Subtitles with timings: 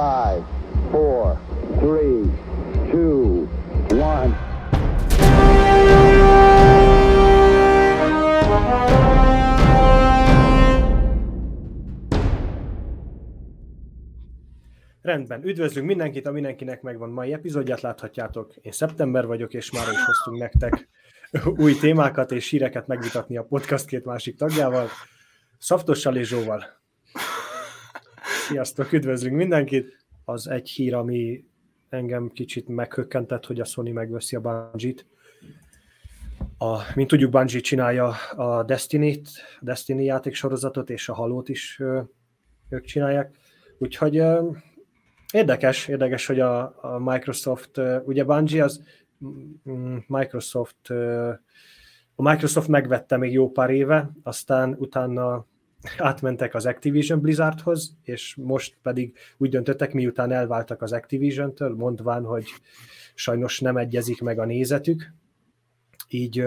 [0.00, 0.42] Five,
[0.90, 1.38] four,
[1.78, 2.24] three,
[2.90, 3.46] two,
[3.90, 4.32] one.
[15.02, 18.54] Rendben, üdvözlünk mindenkit, a mindenkinek megvan mai epizódját, láthatjátok.
[18.56, 20.88] Én szeptember vagyok, és már is hoztunk nektek
[21.64, 24.88] új témákat és híreket megvitatni a podcast két másik tagjával,
[25.58, 26.79] Szaftossal és Zsóval.
[28.50, 30.06] Sziasztok, üdvözlünk mindenkit!
[30.24, 31.44] Az egy hír, ami
[31.88, 35.06] engem kicsit meghökkentett, hogy a Sony megveszi a Bungie-t.
[36.58, 39.28] A, mint tudjuk, Bungie csinálja a Destiny-t,
[39.60, 41.82] Destiny játéksorozatot, és a Halo-t is
[42.68, 43.36] ők csinálják.
[43.78, 44.22] Úgyhogy
[45.32, 48.82] érdekes, érdekes, hogy a, a Microsoft, ugye Bungie az
[49.70, 50.90] mm, Microsoft,
[52.14, 55.46] a Microsoft megvette még jó pár éve, aztán utána
[55.98, 62.44] átmentek az Activision Blizzardhoz, és most pedig úgy döntöttek, miután elváltak az Activision-től, mondván, hogy
[63.14, 65.12] sajnos nem egyezik meg a nézetük,
[66.08, 66.44] így,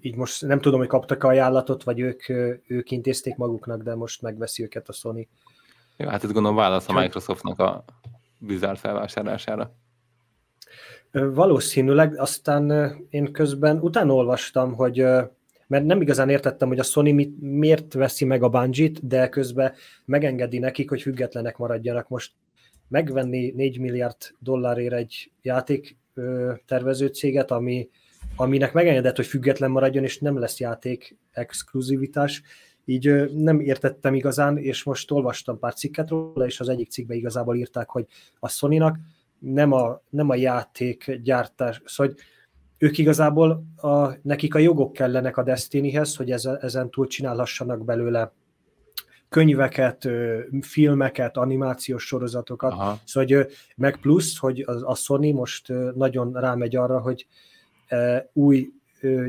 [0.00, 2.28] így most nem tudom, hogy kaptak ajánlatot, vagy ők,
[2.66, 5.28] ők intézték maguknak, de most megveszi őket a Sony.
[5.96, 7.84] Jó, hát ez gondolom válasz a Microsoftnak a
[8.38, 9.74] Blizzard felvásárlására.
[11.12, 15.06] Valószínűleg, aztán én közben utána olvastam, hogy
[15.74, 19.72] mert nem igazán értettem, hogy a Sony mit, miért veszi meg a Bungie-t, de közben
[20.04, 22.08] megengedi nekik, hogy függetlenek maradjanak.
[22.08, 22.32] Most
[22.88, 25.96] megvenni 4 milliárd dollárért egy játék
[26.66, 27.88] tervező céget, ami,
[28.36, 32.42] aminek megengedett, hogy független maradjon, és nem lesz játék exkluzivitás,
[32.84, 37.56] így nem értettem igazán, és most olvastam pár cikket róla, és az egyik cikkben igazából
[37.56, 38.06] írták, hogy
[38.38, 38.98] a Sony-nak
[39.38, 42.14] nem a, nem a játék gyártás, szóval
[42.84, 48.32] ők igazából a, nekik a jogok kellenek a Destinyhez, hogy ezen, ezen túl csinálhassanak belőle
[49.28, 50.08] könyveket,
[50.60, 52.98] filmeket, animációs sorozatokat, Aha.
[53.04, 57.26] szóval hogy, meg plusz, hogy a, a Sony most nagyon rámegy arra, hogy
[58.32, 58.72] új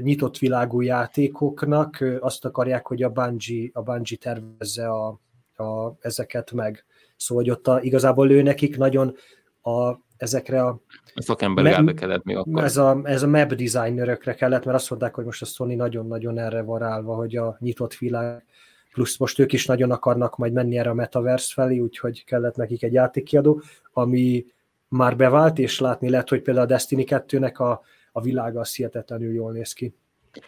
[0.01, 5.07] nyitott világú játékoknak azt akarják, hogy a Bungie, a Bungie tervezze a,
[5.55, 6.85] a, ezeket meg.
[7.17, 9.15] Szóval, hogy ott a, igazából ő nekik nagyon
[9.61, 10.79] a, ezekre a...
[11.15, 12.63] A szakember kellett még akkor.
[12.63, 16.37] Ez a, ez a map designerökre kellett, mert azt mondták, hogy most a Sony nagyon-nagyon
[16.37, 18.45] erre van állva, hogy a nyitott világ,
[18.93, 22.83] plusz most ők is nagyon akarnak majd menni erre a metaverse felé, úgyhogy kellett nekik
[22.83, 23.61] egy játékkiadó,
[23.93, 24.45] ami
[24.87, 29.33] már bevált, és látni lehet, hogy például a Destiny 2-nek a, a világa az hihetetlenül
[29.33, 29.95] jól néz ki.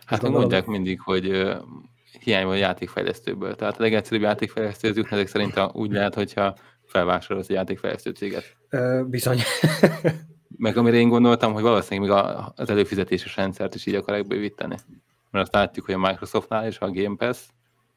[0.06, 0.40] Hát gondolom...
[0.40, 1.24] mondják mindig, hogy
[2.20, 3.56] hiány van a játékfejlesztőből.
[3.56, 6.56] Tehát a legegyszerűbb játékfejlesztő az jutni szerint úgy lehet, hogyha
[6.88, 8.58] felvásárolsz a játékfejlesztő céget.
[8.70, 9.40] Ö, bizony.
[10.58, 12.26] Meg amire én gondoltam, hogy valószínűleg még
[12.56, 14.76] az előfizetéses rendszert is így akarják bővíteni.
[15.32, 17.40] Mert azt látjuk, hogy a Microsoftnál is a Game Pass,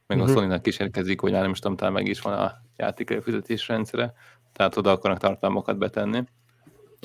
[0.06, 0.22] meg uh-huh.
[0.22, 0.40] a mhm.
[0.40, 4.12] Sony-nak kísérkezik, hogy nem is tudom, talán meg is van a játék előfizetés rendszere,
[4.52, 6.24] tehát oda akarnak tartalmakat betenni.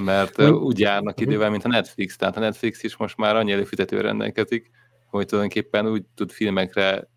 [0.03, 1.28] Mert uh, úgy járnak uh-huh.
[1.28, 4.72] idővel, mint a Netflix, tehát a Netflix is most már annyi előfizető rendelkezik,
[5.09, 7.07] hogy tulajdonképpen úgy tud filmekre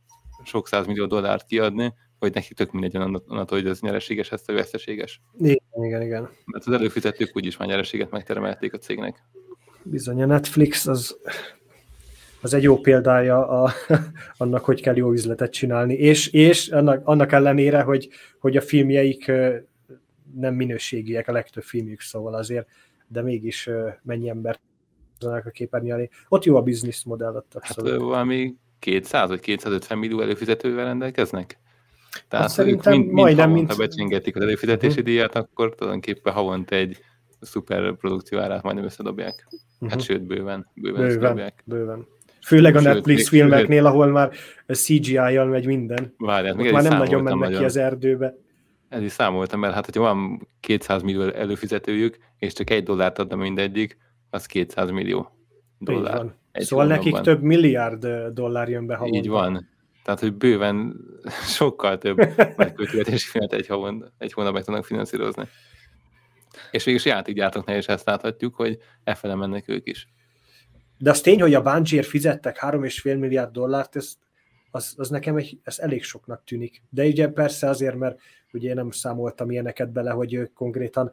[0.45, 5.21] sok millió dollárt kiadni, hogy nekik tök mindegy onnantól, hogy ez nyereséges, ez vagy veszteséges.
[5.39, 6.29] Igen, igen, igen.
[6.45, 9.23] Mert az előfizetők úgyis már nyereséget megtermelték a cégnek.
[9.83, 11.19] Bizony, a Netflix az,
[12.41, 13.73] az egy jó példája a,
[14.37, 18.09] annak, hogy kell jó üzletet csinálni, és, és annak, annak ellenére, hogy,
[18.39, 19.33] hogy a filmjeik
[20.35, 22.69] nem minőségiek, a legtöbb filmjük, szóval azért,
[23.09, 23.71] de mégis
[24.03, 24.59] mennyi ember
[25.21, 26.65] a képernyő Ott jó a
[27.05, 27.57] modell ott.
[27.61, 31.59] Hát valami 200 vagy 250 millió előfizetővel rendelkeznek?
[32.29, 33.71] Tehát Azt szerintem mind, mind majdnem, mint...
[33.71, 35.05] Ha becsengetik az előfizetési uh-huh.
[35.05, 36.99] díjat, akkor tulajdonképpen havonta egy
[37.41, 39.47] szuper produkció árát majdnem összedobják.
[39.51, 39.91] Uh-huh.
[39.91, 42.07] Hát sőt, bőven, bőven, bőven, bőven.
[42.43, 44.31] Főleg a sőt, Netflix még, filmeknél, ahol már
[44.67, 46.15] CGI-jal megy minden.
[46.19, 47.59] Várját, még már nem nagyon mennek nagyon.
[47.59, 48.37] ki az erdőbe.
[48.89, 53.37] Ez is számoltam, mert hát, hogyha van 200 millió előfizetőjük, és csak egy dollárt adna
[53.37, 53.99] mindegyik,
[54.31, 55.31] az 200 millió
[55.79, 56.35] dollár.
[56.53, 59.19] Szóval nekik több milliárd dollár jön be havonta.
[59.19, 59.69] Így van.
[60.09, 60.97] Tehát, hogy bőven
[61.59, 62.17] sokkal több
[62.57, 65.45] megköltségvetési filmet egy, havon, egy hónapban tudnak finanszírozni.
[66.71, 70.09] És végül is játékgyártóknál is ezt láthatjuk, hogy e fele mennek ők is.
[70.99, 74.15] De az tény, hogy a bungie fizettek 3,5 milliárd dollárt, ez,
[74.71, 76.83] az, az nekem egy, ez elég soknak tűnik.
[76.91, 78.21] De ugye persze azért, mert
[78.53, 81.13] ugye én nem számoltam ilyeneket bele, hogy ők konkrétan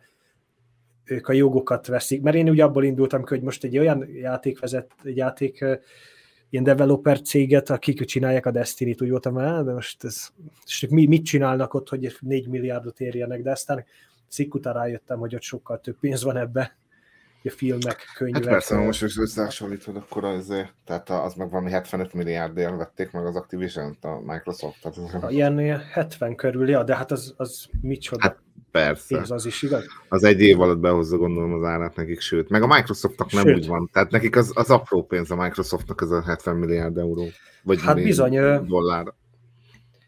[1.03, 5.17] ők a jogokat veszik, mert én ugye abból indultam hogy most egy olyan játékvezet, egy
[5.17, 5.65] játék
[6.49, 10.27] ilyen developer céget, akik csinálják a Destiny-t, úgy voltam, de most ez,
[10.65, 13.85] és mi, mit csinálnak ott, hogy 4 milliárdot érjenek, de aztán
[14.27, 16.77] szik után rájöttem, hogy ott sokkal több pénz van ebbe,
[17.43, 18.43] a filmek, könyvek.
[18.43, 20.53] Hát persze, most is összehasonlítod, akkor az,
[20.85, 24.81] tehát az meg valami 75 milliárdért vették meg az activision a Microsoft.
[24.81, 25.31] Tehát az...
[25.31, 28.21] Ilyen 70 körül, ja, de hát az, az micsoda.
[28.21, 28.37] Hát
[28.75, 29.19] Persze.
[29.19, 29.85] Ez az is igaz.
[30.09, 32.49] Az egy év alatt behozza gondolom az árát nekik, sőt.
[32.49, 33.57] Meg a Microsoftnak nem Sőt.
[33.57, 33.89] úgy van.
[33.93, 37.25] Tehát nekik az, az apró pénz a Microsoftnak ez a 70 milliárd euró.
[37.63, 39.13] Vagy Hát bizony, dollár.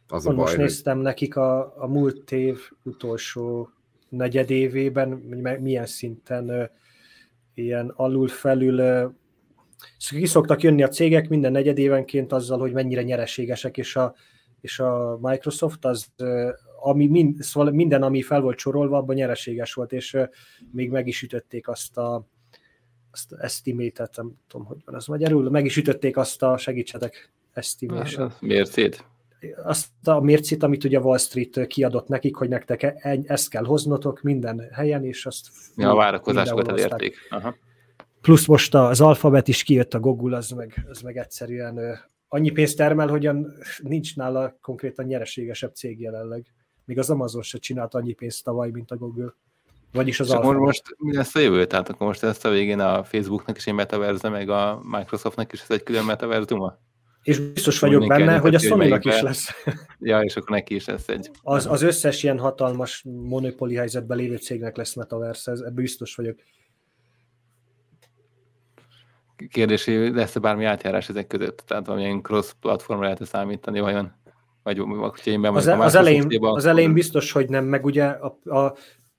[0.08, 3.70] Az a baj, most hogy néztem nekik a, a múlt év utolsó
[4.10, 5.10] negyedévében,
[5.60, 6.64] milyen szinten ö,
[7.54, 9.06] ilyen alul-felül ö,
[10.10, 14.16] ki szoktak jönni a cégek minden negyedévenként azzal, hogy mennyire nyereségesek, és a,
[14.62, 16.08] és a Microsoft az,
[16.80, 20.18] ami mind, szóval minden, ami fel volt sorolva, abban nyereséges volt, és
[20.72, 22.28] még meg is ütötték azt a
[23.12, 28.34] azt estimatet, nem tudom, hogy van az magyarul, meg is ütötték azt a, segítsetek, estimation
[28.40, 29.06] Mércét.
[29.64, 34.22] azt a mércét, amit ugye Wall Street kiadott nekik, hogy nektek e- ezt kell hoznotok
[34.22, 37.16] minden helyen, és azt Ja, a várakozásokat elérték.
[37.30, 37.56] Aha.
[38.22, 42.78] Plusz most az alfabet is kijött, a Google, az meg, az meg egyszerűen annyi pénzt
[42.78, 43.30] termel, hogy
[43.78, 46.46] nincs nála konkrétan nyereségesebb cég jelenleg.
[46.88, 49.34] Még az Amazon se csinált annyi pénzt tavaly, mint a Google.
[49.92, 50.60] Vagyis az alfabet.
[50.60, 51.66] most mi lesz a jövő?
[51.66, 55.62] Tehát akkor most lesz a végén a Facebooknak is egy metaverse, meg a Microsoftnak is
[55.62, 56.78] ez egy külön metaverzuma?
[57.24, 59.50] És biztos vagyok Mindenki benne, hogy a Sony-nak is lesz.
[60.00, 61.32] Ja, és akkor neki is lesz egy.
[61.44, 66.40] Az, az összes ilyen hatalmas monopoli helyzetben lévő cégnek lesz metaverse, ez, ebben biztos vagyok.
[69.50, 71.64] Kérdés, hogy lesz-e bármi átjárás ezek között?
[71.68, 74.14] Tehát valamilyen cross-platformra lehet számítani, vajon?
[74.76, 78.58] Vagy hogyha én Az, az, elején, az elején biztos, hogy nem, meg ugye a, a,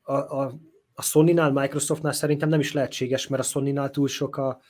[0.03, 0.53] a, a,
[0.95, 4.61] a Sony-nál, Microsoftnál szerintem nem is lehetséges, mert a Sony-nál túl sok a,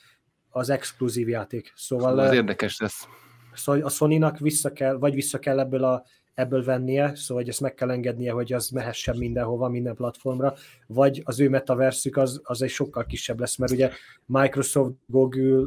[0.49, 1.73] az exkluzív játék.
[1.75, 3.07] Szóval, Az eh, érdekes lesz.
[3.53, 6.03] szóval a Sony-nak vissza kell, vagy vissza kell ebből, a,
[6.33, 10.53] ebből vennie, szóval hogy ezt meg kell engednie, hogy az mehessen mindenhova, minden platformra,
[10.87, 13.91] vagy az ő metaverszük az, az egy sokkal kisebb lesz, mert ugye
[14.25, 15.65] Microsoft, Google,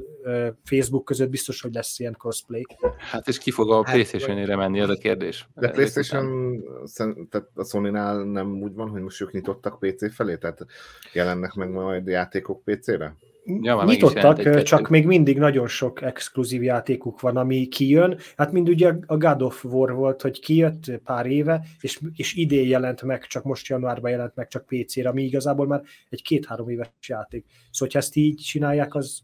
[0.65, 2.67] Facebook között biztos, hogy lesz ilyen crossplay.
[2.99, 5.49] Hát és ki fog a Hát, PlayStation-ére menni, az a kérdés.
[5.55, 6.63] De PlayStation,
[7.31, 10.37] tehát a Sony-nál nem úgy van, hogy most ők nyitottak PC felé?
[10.37, 10.67] Tehát
[11.13, 13.17] jelennek meg majd játékok PC-re?
[13.45, 18.19] Ja, Nyitottak, csak még mindig nagyon sok exkluzív játékuk van, ami kijön.
[18.37, 22.69] Hát mind ugye a God of War volt, hogy kijött pár éve, és, és idén
[22.69, 26.89] jelent meg, csak most januárban jelent meg csak PC-re, ami igazából már egy két-három éves
[27.07, 27.45] játék.
[27.71, 29.21] Szóval, ha ezt így csinálják, az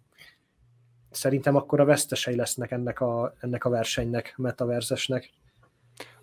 [1.11, 5.31] szerintem akkor a vesztesei lesznek ennek a, ennek a versenynek, metaverzesnek.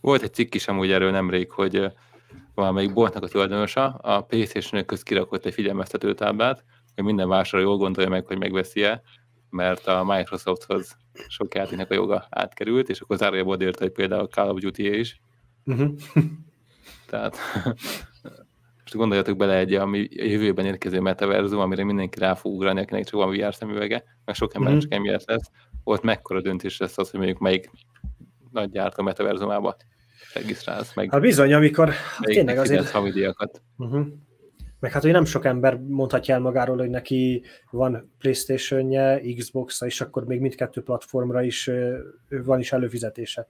[0.01, 1.91] Volt egy cikk is amúgy erről nemrég, hogy
[2.53, 6.63] valamelyik boltnak a tulajdonosa a playstation közt kirakott egy figyelmeztető táblát,
[6.95, 9.01] hogy minden vásárló jól gondolja meg, hogy megveszi-e,
[9.49, 10.97] mert a Microsofthoz
[11.27, 14.99] sok játéknak a joga átkerült, és akkor zárójelben odérte, hogy például a Call of duty
[14.99, 15.21] is,
[15.67, 15.91] Uh-huh.
[17.09, 17.37] tehát
[18.81, 23.13] most gondoljatok bele egy ami jövőben érkező metaverzum, amire mindenki rá fog ugrani, akinek csak
[23.19, 24.79] van VR szemüvege, meg sok ember Mhm.
[24.81, 25.49] csak emiatt lesz,
[25.83, 27.69] ott mekkora döntés lesz az, hogy mondjuk melyik
[28.51, 29.75] nagy gyártó metaverzumába
[30.33, 32.89] regisztrálsz, meg Hát bizony, amikor hát tényleg azért...
[32.89, 33.61] havidíjakat.
[33.77, 34.07] Uh-huh.
[34.85, 40.01] Meg hát, hogy nem sok ember mondhatja el magáról, hogy neki van Playstation-je, Xbox-a, és
[40.01, 41.69] akkor még mindkettő platformra is
[42.29, 43.47] van is előfizetése.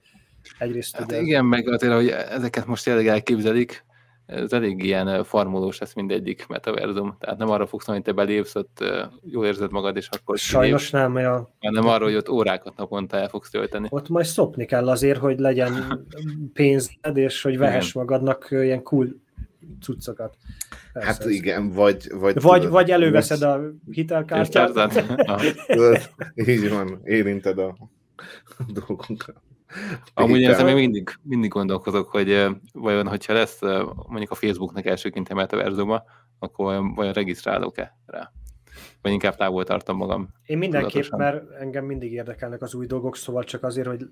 [0.58, 3.84] Egyrészt Hát ugye, igen, meg azért, hogy ezeket most tényleg elképzelik,
[4.26, 7.16] ez elég ilyen farmolós lesz mindegyik metaverzum.
[7.20, 8.84] Tehát nem arra fogsz, hogy te belépsz, ott
[9.22, 12.76] jól érzed magad, és akkor sajnos nem, mert a, kilépsz, hanem arra, hogy ott órákat
[12.76, 13.86] naponta el fogsz tölteni.
[13.90, 15.72] ott majd szopni kell azért, hogy legyen
[16.52, 19.24] pénzed, és hogy vehess magadnak ilyen cool
[19.80, 20.36] cuccokat.
[20.96, 22.06] Persze, Hát ez- igen, vagy...
[22.10, 23.60] Vagy, Vagy, tudod, vagy előveszed a
[23.90, 24.72] hitelkártyát.
[25.66, 25.98] Tudod,
[26.34, 27.76] Így van, érinted a
[28.72, 29.34] dolgunkat.
[30.14, 33.60] Amúgy én még mindig, mindig gondolkozok, hogy vajon, hogyha lesz
[34.08, 36.04] mondjuk a Facebooknak elsőként a metaverzuma,
[36.38, 38.32] akkor vajon, vajon regisztrálok-e rá?
[39.02, 40.28] Vagy inkább távol tartom magam.
[40.46, 41.18] Én mindenképp, Tudatosan.
[41.18, 44.10] mert engem mindig érdekelnek az új dolgok, szóval csak azért, hogy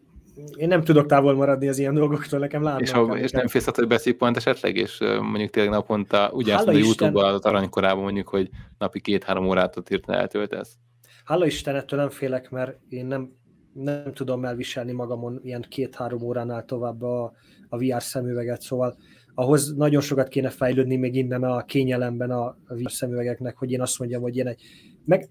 [0.57, 3.75] én nem tudok távol maradni az ilyen dolgoktól, nekem látnom És, ha, és nem félsz
[3.75, 7.07] hogy beszippant esetleg, és mondjuk tényleg naponta, ugye azt Hála mondja, Isten.
[7.07, 10.76] YouTube-ban az aranykorában mondjuk, hogy napi két-három órát ott írtani eltöltesz.
[11.25, 13.33] Hála Isten, ettől nem félek, mert én nem,
[13.73, 17.33] nem tudom elviselni magamon ilyen két-három óránál tovább a,
[17.69, 18.97] a VR szemüveget, szóval
[19.35, 23.81] ahhoz nagyon sokat kéne fejlődni még innen a kényelemben a, a VR szemüvegeknek, hogy én
[23.81, 24.62] azt mondjam, hogy én egy...
[25.05, 25.29] Meg,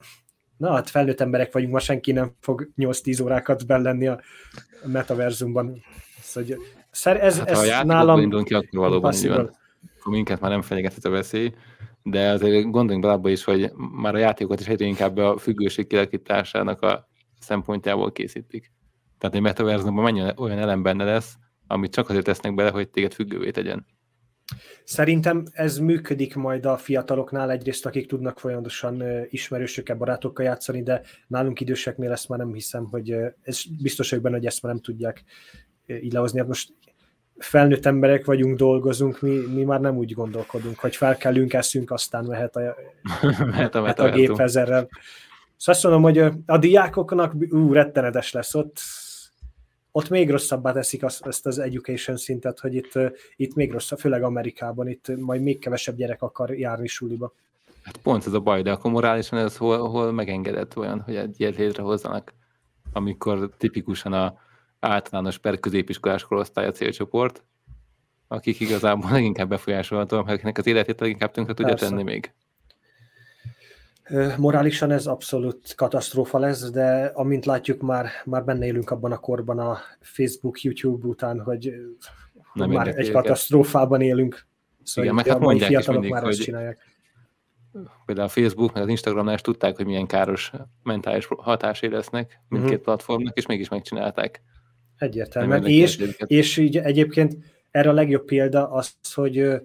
[0.63, 4.19] na hát felnőtt emberek vagyunk, ma senki nem fog 8-10 órákat benn a
[4.85, 5.83] metaverzumban.
[6.21, 9.13] Szóval, ez, Hát, ez ha a nálam indulunk ki, akkor valóban.
[9.99, 11.53] Akkor minket már nem fenyegethet a veszély,
[12.03, 15.87] de azért gondoljunk bele abba is, hogy már a játékokat is egyre inkább a függőség
[15.87, 17.07] kialakításának a
[17.39, 18.71] szempontjából készítik.
[19.17, 21.35] Tehát egy metaverzumban mennyi olyan elem benne lesz,
[21.67, 23.85] amit csak azért tesznek bele, hogy téged függővé tegyen.
[24.83, 31.59] Szerintem ez működik majd a fiataloknál, egyrészt akik tudnak folyamatosan ismerősökkel, barátokkal játszani, de nálunk
[31.59, 35.23] időseknél ezt már nem hiszem, hogy ez biztos vagyok benne, hogy ezt már nem tudják
[35.85, 36.39] így lehozni.
[36.39, 36.73] Hát most
[37.37, 42.55] felnőtt emberek vagyunk, dolgozunk, mi, mi már nem úgy gondolkodunk, hogy felkelünk, eszünk, aztán mehet
[42.55, 42.75] a,
[43.45, 44.87] Mehet a mehet a gép ezerrel.
[45.57, 48.79] Szóval azt mondom, hogy a diákoknak ú, rettenetes lesz ott,
[49.95, 52.99] ott még rosszabbá teszik azt, ezt az education szintet, hogy itt,
[53.35, 57.33] itt még rosszabb, főleg Amerikában, itt majd még kevesebb gyerek akar járni suliba.
[57.83, 61.39] Hát pont ez a baj, de akkor morálisan ez hol, hol megengedett olyan, hogy egy
[61.39, 62.33] ilyet létrehozzanak,
[62.93, 64.37] amikor tipikusan a
[64.79, 67.43] általános per középiskolás korosztály a célcsoport,
[68.27, 71.89] akik igazából leginkább befolyásolhatóak, akiknek az életét leginkább tönkre tudja Persze.
[71.89, 72.33] tenni még.
[74.37, 79.59] Morálisan ez abszolút katasztrófa lesz, de amint látjuk, már, már benne élünk abban a korban
[79.59, 81.73] a Facebook, YouTube után, hogy
[82.53, 83.11] Nem már egy őket.
[83.11, 84.45] katasztrófában élünk.
[84.83, 86.77] Szóval Igen, meg hát mondják is mindig, már hogy- csinálják.
[88.05, 90.51] Például a Facebook, meg az Instagramnál is tudták, hogy milyen káros
[90.83, 92.83] mentális hatásai lesznek mindkét Mhm.
[92.83, 94.41] platformnak, és mégis megcsinálták.
[94.97, 95.65] Egyértelműen.
[95.65, 97.35] Érdekli És, és így egyébként
[97.71, 99.61] erre a legjobb példa az, hogy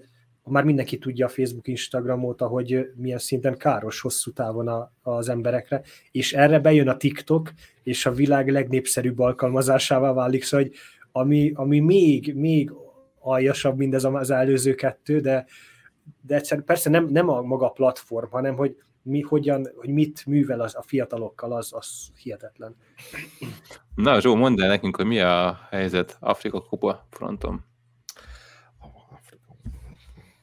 [0.51, 5.29] már mindenki tudja a Facebook, Instagram óta, hogy milyen szinten káros hosszú távon a, az
[5.29, 7.53] emberekre, és erre bejön a TikTok,
[7.83, 10.77] és a világ legnépszerűbb alkalmazásává válik, szóval, hogy
[11.13, 12.73] ami, ami még, még
[13.19, 15.47] aljasabb mindez az előző kettő, de,
[16.21, 20.61] de egyszerűen persze nem, nem a maga platform, hanem hogy mi, hogyan, hogy mit művel
[20.61, 22.77] az, a fiatalokkal, az, az hihetetlen.
[23.95, 27.65] Na, Zsó, mondd el nekünk, hogy mi a helyzet Afrika kupa fronton.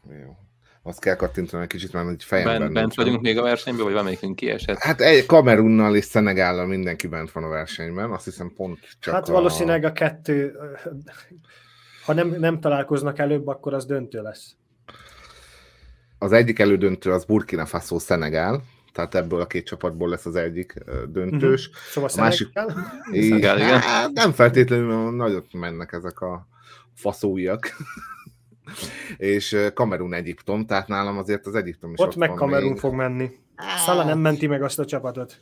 [0.09, 0.37] Jó.
[0.83, 3.93] Azt kell kattintani egy kicsit, mert egy fejemben Bent, bent vagyunk még a versenyben, vagy
[3.93, 4.77] valamelyikünk kiesett?
[4.77, 9.29] Hát egy Kamerunnal és Szenegállal mindenki bent van a versenyben, azt hiszem pont csak hát
[9.29, 9.31] a...
[9.31, 10.55] valószínűleg a kettő,
[12.05, 14.55] ha nem, nem találkoznak előbb, akkor az döntő lesz.
[16.17, 20.73] Az egyik elődöntő az Burkina Faso Szenegál, tehát ebből a két csapatból lesz az egyik
[21.07, 21.69] döntős.
[21.89, 22.59] Szóval A másik-
[23.11, 23.79] Szenegál, igen.
[23.79, 26.47] hát, nem feltétlenül mert nagyot mennek ezek a
[26.93, 27.75] faszóiak.
[29.17, 32.79] És Kamerun Egyiptom, tehát nálam azért az Egyiptom is Ott meg van Kamerun még.
[32.79, 33.31] fog menni.
[33.85, 35.39] Szala nem menti meg azt a csapatot.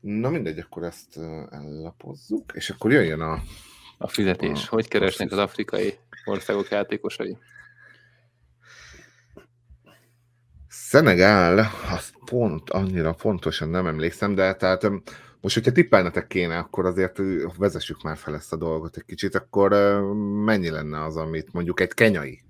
[0.00, 1.18] Na mindegy, akkor ezt
[1.50, 3.42] ellapozzuk, és akkor jöjjön a...
[3.98, 4.62] A fizetés.
[4.62, 5.94] Ah, Hogy keresnek az afrikai
[6.24, 7.36] országok játékosai?
[10.68, 14.86] Szenegál, azt pont annyira pontosan nem emlékszem, de tehát
[15.40, 17.20] most, hogyha tippelnetek kéne, akkor azért
[17.56, 19.70] vezessük már fel ezt a dolgot egy kicsit, akkor
[20.44, 22.42] mennyi lenne az, amit mondjuk egy kenyai?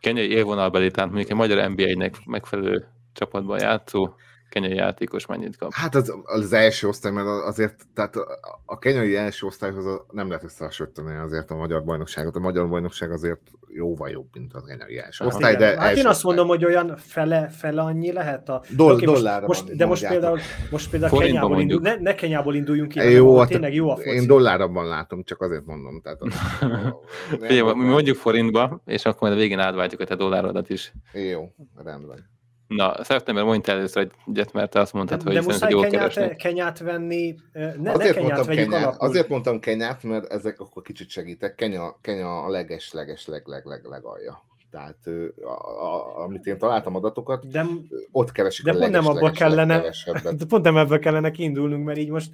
[0.00, 4.14] Kenyai élvonalbeli, tehát mondjuk egy magyar NBA-nek megfelelő csapatban játszó
[4.52, 5.72] kenyai játékos mennyit kap?
[5.72, 8.16] Hát az, az első osztály, mert azért, tehát
[8.64, 12.36] a, kenyai első osztályhoz nem lehet összehasonlítani azért a magyar bajnokságot.
[12.36, 16.06] A magyar bajnokság azért jóval jobb, mint az kenyai első osztály, de hát első én
[16.06, 16.34] azt osztály.
[16.34, 18.62] mondom, hogy olyan fele, fele annyi lehet a...
[18.78, 20.38] Oké, most, dollárra most, van, de most például,
[20.70, 23.96] most például Forintban Kenyából indul, ne, ne Kenyából induljunk ki, Jó, hát tényleg jó a
[23.96, 24.08] foci.
[24.08, 26.00] Én dollárabban látom, csak azért mondom.
[26.00, 26.34] Tehát az,
[27.46, 30.92] Figyelj, mi mondjuk forintba, és akkor majd a végén átváltjuk a te dollárodat is.
[31.12, 31.54] Jó,
[31.84, 32.40] rendben.
[32.66, 36.00] Na, szeptember mondj először egyet, mert te azt mondtad, de, hogy de muszáj jól kenyát,
[36.00, 36.36] keresnek.
[36.36, 39.08] kenyát venni, ne, ne Azért kenyát mondtam, vegyük kenyát, alapul.
[39.08, 41.54] azért mondtam kenyát, mert ezek akkor kicsit segítek.
[41.54, 44.44] Kenya, Kenya a leges, leges, leg, leg, leg, legalja.
[44.70, 45.06] Tehát
[45.42, 45.50] a,
[45.84, 47.66] a, amit én találtam adatokat, De,
[48.10, 51.30] ott keresik de a pont nem leges, abból leges, kellene, de pont nem ebből kellene
[51.30, 52.30] kiindulnunk, mert így most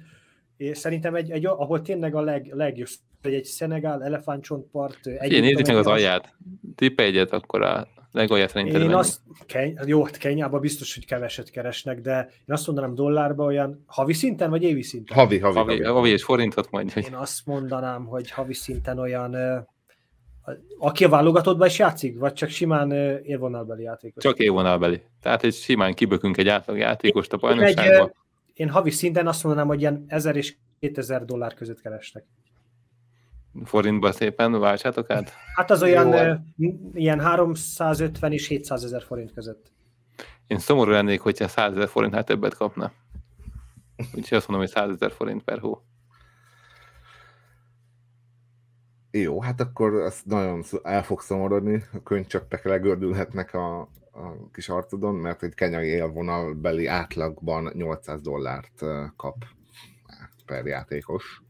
[0.57, 2.87] én szerintem egy, egy ahol tényleg a leg, legjobb,
[3.21, 6.35] hogy egy Szenegál, elefántcsontpart, Figyelj, nézzük meg az alját.
[6.75, 11.49] Tippe egyet, akkor a legalját szerinted Én azt, Keny, jó, hát Kenyában biztos, hogy keveset
[11.49, 15.17] keresnek, de én azt mondanám dollárba olyan havi szinten, vagy évi szinten?
[15.17, 15.83] Havi, havi, Havi, havi.
[15.83, 19.35] havi és forintot mondj, hogy Én azt mondanám, hogy havi szinten olyan,
[20.79, 24.23] aki a válogatottban is játszik, vagy csak simán ö, élvonalbeli játékos?
[24.23, 25.01] csak élvonalbeli.
[25.21, 28.11] Tehát egy simán kibökünk egy átlag játékost a Én, egy, ö, bajnokságba.
[28.53, 32.25] én havi szinten azt mondanám, hogy ilyen 1000 és 2000 dollár között keresnek.
[33.63, 35.33] Forintba szépen váltsátok át.
[35.55, 36.41] Hát az olyan Jó, hát-
[36.93, 39.71] ilyen 350 és 700 ezer forint között.
[40.47, 42.91] Én szomorú lennék, hogyha 100 ezer forintnál többet kapna.
[43.97, 45.81] Úgyhogy azt mondom, hogy 100 ezer forint per hó.
[49.11, 53.79] Jó, hát akkor ezt nagyon el fog szomorodni, a könycseppek legördülhetnek a,
[54.11, 58.83] a kis arcodon, mert egy kenyai élvonalbeli átlagban 800 dollárt
[59.15, 59.35] kap
[60.45, 61.41] per játékos.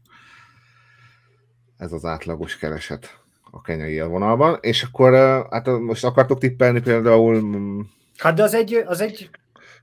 [1.80, 3.20] Ez az átlagos kereset
[3.50, 5.12] a kenyai élvonalban, és akkor
[5.50, 7.80] hát most akartok tippelni például mm,
[8.16, 9.30] Hát de az egy, az egy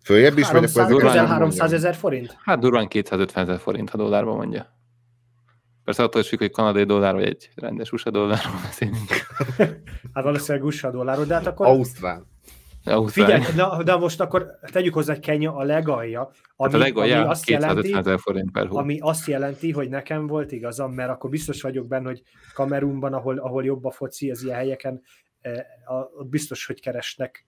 [0.04, 1.80] följebb is, vagy akkor 300, ezeket közel nem 300 mondjam?
[1.80, 2.38] ezer forint?
[2.44, 4.76] Hát durván 250 ezer forint, ha dollárban mondja.
[5.84, 9.10] Persze attól is függ, hogy kanadai dollár, vagy egy rendes USA dollárról beszélünk.
[10.14, 12.26] Hát valószínűleg USA dollárról, de hát akkor Ausztrál.
[13.08, 16.22] Figyelj, na, de most akkor tegyük hozzá, hogy Kenya a legalja,
[16.56, 17.96] ami, hát a legalja ami azt jelenti,
[18.52, 18.78] per hó.
[18.78, 22.22] ami azt jelenti, hogy nekem volt igazam, mert akkor biztos vagyok benne, hogy
[22.54, 25.02] Kamerunban, ahol, ahol jobb a foci, az ilyen helyeken,
[25.42, 25.66] eh,
[26.16, 27.48] ott biztos, hogy keresnek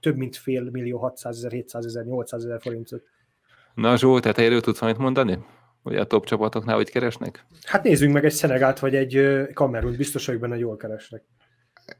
[0.00, 3.02] több mint fél millió, 600 ezer, 700 ezer, 800 ezer forintot.
[3.74, 5.38] Na Zsolt, tehát erről tudsz valamit mondani?
[5.82, 7.44] Hogy a top csapatoknál hogy keresnek?
[7.62, 11.22] Hát nézzünk meg egy Szenegált, vagy egy Kamerun, biztos vagyok benne, jól keresnek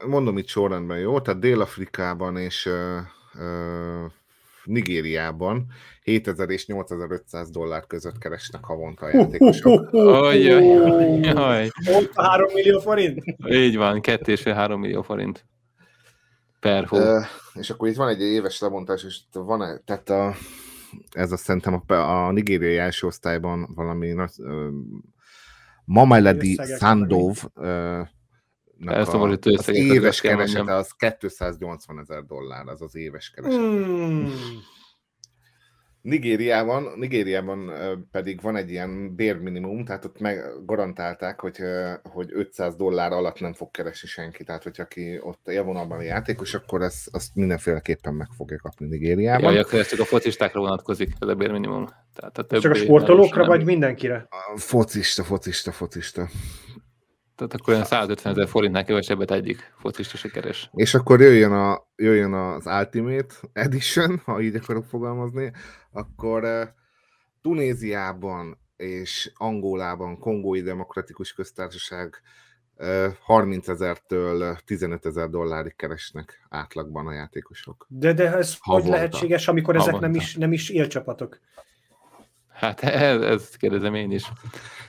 [0.07, 1.21] mondom itt sorrendben, jó?
[1.21, 4.11] Tehát Dél-Afrikában és uh, uh,
[4.63, 5.65] Nigériában
[6.03, 9.93] 7000 és 8500 dollár között keresnek havonta a játékosok.
[9.93, 11.69] Ajjaj.
[11.91, 13.23] Ott 3 millió forint?
[13.45, 15.45] Így van, 2,5-3 millió forint
[16.59, 16.97] per hó.
[16.97, 17.23] Uh,
[17.53, 20.33] és akkor itt van egy éves lebontás, és van -e, tehát a,
[21.11, 24.27] ez a szerintem a, a nigériai első osztályban valami uh,
[25.85, 27.35] Mameledi Sandov
[28.85, 33.59] uh, Elszomorító az éves keresete az 280 ezer dollár, az az éves kereset.
[33.59, 34.33] Hmm.
[36.03, 37.71] Nigériában, Nigériában
[38.11, 41.57] pedig van egy ilyen bérminimum, tehát ott meg garantálták, hogy,
[42.03, 44.43] hogy 500 dollár alatt nem fog keresni senki.
[44.43, 49.53] Tehát, hogy aki ott élvonalban a játékos, akkor ezt, azt mindenféleképpen meg fogja kapni Nigériában.
[49.53, 51.87] Ja, akkor ez csak a focistákra vonatkozik, ez a bérminimum.
[52.13, 54.27] Tehát a csak a sportolókra, vagy mindenkire?
[54.53, 56.27] A focista, focista, focista.
[57.35, 60.69] Tehát akkor olyan 150 ezer forintnál kevesebbet egyik focista sikeres.
[60.73, 65.51] És akkor jöjjön, a, jöjjön az Ultimate Edition, ha így akarok fogalmazni,
[65.91, 66.61] akkor uh,
[67.41, 72.21] Tunéziában és Angolában, Kongói Demokratikus Köztársaság
[72.75, 77.85] uh, 30 ezertől 15 ezer dollárig keresnek átlagban a játékosok.
[77.89, 78.87] De, de ez Havonta.
[78.87, 81.39] hogy lehetséges, amikor ezek nem is, nem is élcsapatok?
[82.63, 84.31] Hát ez, ez kérdezem én is.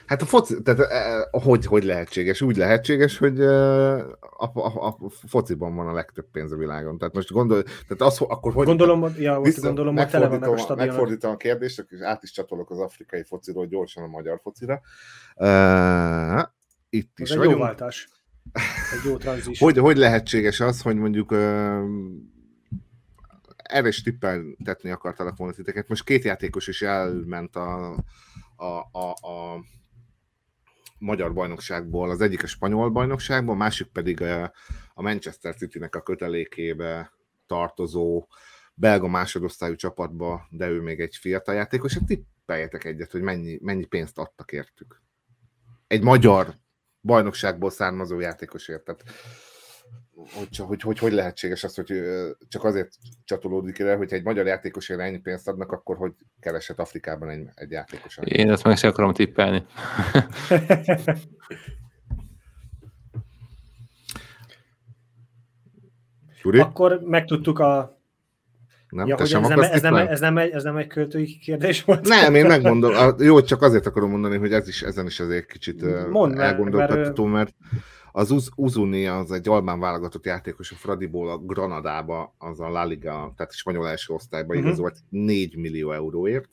[0.06, 2.40] Hát a foci, tehát e, hogy, hogy lehetséges?
[2.40, 6.98] Úgy lehetséges, hogy e, a, a, a fociban van a legtöbb pénz a világon.
[6.98, 8.66] Tehát most gondol, tehát az, akkor hogy...
[8.66, 10.86] Gondolom, ja, vissza, gondolom, hogy tele vannak a stadionok.
[10.86, 14.80] Megfordítom a kérdést, és át is csatolok az afrikai fociról gyorsan a magyar focira.
[15.36, 16.42] Uh,
[16.88, 17.54] itt is Ez vagyunk.
[17.54, 18.08] egy jó váltás.
[18.98, 19.58] Egy jó tranzis.
[19.58, 21.82] hogy, hogy lehetséges az, hogy mondjuk uh,
[23.64, 25.88] erre is tippeltetni akartalak volna titeket.
[25.88, 27.96] Most két játékos is elment a,
[28.56, 29.64] a, a, a
[30.98, 34.22] magyar bajnokságból, az egyik a spanyol bajnokságból, a másik pedig
[34.94, 37.12] a Manchester City-nek a kötelékébe
[37.46, 38.26] tartozó
[38.74, 43.84] belga másodosztályú csapatba, de ő még egy fiatal játékos, hát tippeljetek egyet, hogy mennyi, mennyi
[43.84, 45.02] pénzt adtak értük.
[45.86, 46.54] Egy magyar
[47.00, 48.84] bajnokságból származó játékosért.
[48.84, 49.04] Tehát
[50.34, 52.02] hogy, hogy, hogy, hogy lehetséges az, hogy
[52.48, 52.92] csak azért
[53.24, 57.70] csatolódik ide, hogy egy magyar játékosért ennyi pénzt adnak, akkor hogy keresett Afrikában egy, egy
[57.70, 58.18] játékos.
[58.24, 59.64] Én ezt meg sem akarom tippelni.
[66.52, 68.02] Akkor megtudtuk a
[68.88, 71.84] nem, ja, hogy ez, nem, ez, nem, ez, nem egy, ez nem egy költői kérdés
[71.84, 72.08] volt?
[72.08, 72.94] Nem, én megmondom.
[72.94, 77.24] A, jó, csak azért akarom mondani, hogy ez is, ezen is azért kicsit Mondd, elgondoltatható,
[77.24, 77.84] mert, mert
[78.16, 82.84] az Uz- Uzuni az egy albán válogatott játékos a Fradiból a Granadába, az a La
[82.84, 84.66] Liga, tehát a spanyol első osztályba uh-huh.
[84.66, 86.48] igazolt 4 millió euróért.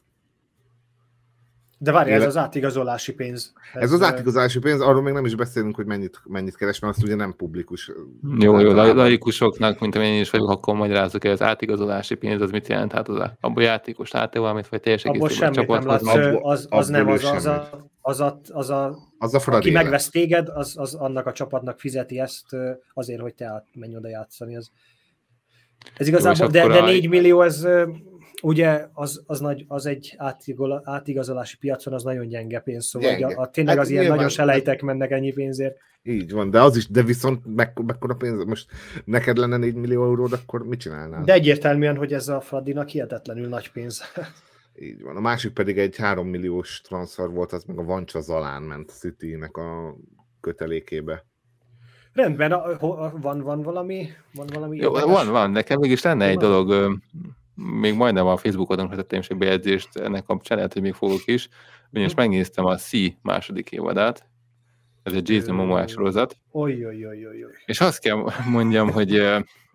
[1.84, 3.54] De várj, ez az átigazolási pénz.
[3.74, 6.96] Ez, ez az átigazolási pénz, arról még nem is beszélünk, hogy mennyit, mennyit keres, mert
[6.96, 7.92] azt ugye nem publikus.
[8.40, 12.68] Jó, jó, laikusoknak, mint amilyen is vagyok, akkor magyarázok hogy az átigazolási pénz, az mit
[12.68, 12.92] jelent?
[12.92, 16.68] Hát az a, abban játékos átja valamit, vagy teljes egészében semmit nem látsz, az, az,
[16.70, 17.70] az, nem, az, az, a,
[18.02, 22.20] az a, az a, az a aki megvesz téged, az, az annak a csapatnak fizeti
[22.20, 22.56] ezt
[22.94, 24.56] azért, hogy te át menj oda játszani.
[24.56, 24.68] Ez,
[25.98, 27.68] ez igazából, Jó, de, de 4 millió, ez
[28.42, 33.36] ugye az, az, nagy, az egy átigol, átigazolási piacon az nagyon gyenge pénz, szóval gyenge.
[33.36, 35.78] A, a, tényleg hát az ilyen nagyon selejtek mennek ennyi pénzért.
[36.04, 38.70] Így van, de az is, de viszont meg, mekkora pénz, most
[39.06, 41.24] neked lenne 4 millió euród, akkor mit csinálnál?
[41.24, 44.02] De egyértelműen, hogy ez a Fradinak hihetetlenül nagy pénz.
[44.76, 45.16] Így van.
[45.16, 48.94] A másik pedig egy 3 milliós transfer volt, az meg a Vancsa Zalán ment a
[48.94, 49.96] City-nek a
[50.40, 51.26] kötelékébe.
[52.14, 52.78] Rendben,
[53.22, 54.10] van, van valami?
[54.34, 55.52] Van, valami Jó, van, van.
[55.52, 57.00] Nekem mégis lenne egy dolog,
[57.80, 61.50] még majdnem a Facebookon tettem is egy bejegyzést ennek kapcsán, lehet, hogy még fogok is,
[61.92, 62.20] ugyanis hm.
[62.20, 64.30] megnéztem a C második évadát,
[65.04, 66.38] ez egy Jason Momoa sorozat.
[66.52, 67.52] Oly, oly, oly, oly, oly.
[67.66, 69.18] És azt kell mondjam, hogy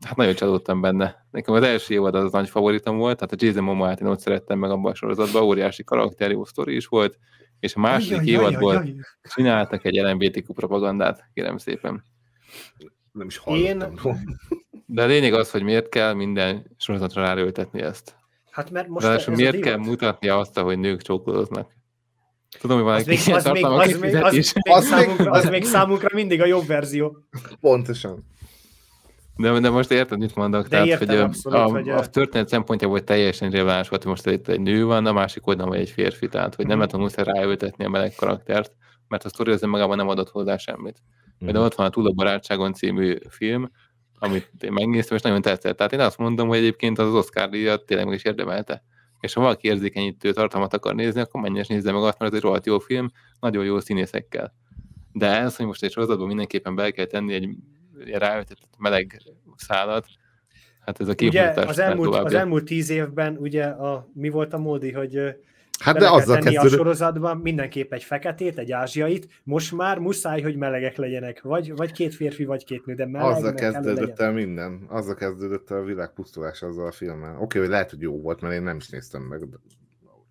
[0.00, 1.26] hát nagyon csalódtam benne.
[1.30, 4.58] Nekem az első évad az nagy favoritom volt, tehát a Jason Momoa-t én ott szerettem
[4.58, 7.18] meg abban a sorozatban, óriási karakter, jó sztori is volt,
[7.60, 8.94] és a második oly, évadból oly, oly, oly.
[9.34, 12.04] csináltak egy LMBTQ propagandát, kérem szépen.
[13.12, 13.90] Nem is hallottam.
[14.04, 14.36] Én...
[14.86, 18.14] De a lényeg az, hogy miért kell minden sorozatra ráöltetni ezt.
[18.50, 21.70] Hát mert most ez miért kell mutatnia azt, hogy nők csókolóznak?
[22.60, 26.08] Tudom, hogy van egy ilyen tartalma az, még, az, még, az, számunkra, az még számunkra
[26.12, 27.16] mindig a jobb verzió.
[27.60, 28.24] Pontosan.
[29.36, 30.62] De, de most érted, mit mondok?
[30.62, 34.02] De Tehát, értem hogy a, abszolút, a, hogy, a, ö, történet szempontjából teljesen releváns volt,
[34.02, 36.76] hogy most itt egy nő van, a másik oldalon vagy egy férfi, tehát hogy nem
[36.76, 38.72] lehet muszáj ráültetni a meleg karaktert,
[39.08, 41.02] mert a sztori az magában nem adott hozzá semmit.
[41.38, 41.52] Mhm.
[41.52, 43.70] De ott van a Túl a barátságon című film,
[44.18, 45.76] amit én megnéztem, és nagyon tetszett.
[45.76, 48.82] Tehát én azt mondom, hogy egyébként az Oscar díjat tényleg meg is érdemelte.
[49.20, 52.36] És ha valaki érzékenyítő tartalmat akar nézni, akkor menjen és nézze meg azt, mert ez
[52.38, 54.54] egy rohadt jó film, nagyon jó színészekkel.
[55.12, 57.48] De ez, hogy most egy sorozatban mindenképpen be kell tenni egy
[58.12, 59.22] ráültetett meleg
[59.56, 60.06] szálat,
[60.80, 64.52] hát ez a Ugye képmutatás az elmúlt, az elmúlt tíz évben ugye a, mi volt
[64.52, 65.36] a módi, hogy
[65.78, 69.98] Hát de kell azzal tenni a kezdődött, sorozatban mindenképp egy feketét, egy ázsiait, most már
[69.98, 71.42] muszáj, hogy melegek legyenek.
[71.42, 74.86] Vagy, vagy két férfi, vagy két nő, de meleg azzal kezdődött el minden.
[74.88, 77.38] Azzal kezdődött el a világ pusztulása azzal a filmmel.
[77.40, 79.40] Oké, hogy lehet, hogy jó volt, mert én nem is néztem meg.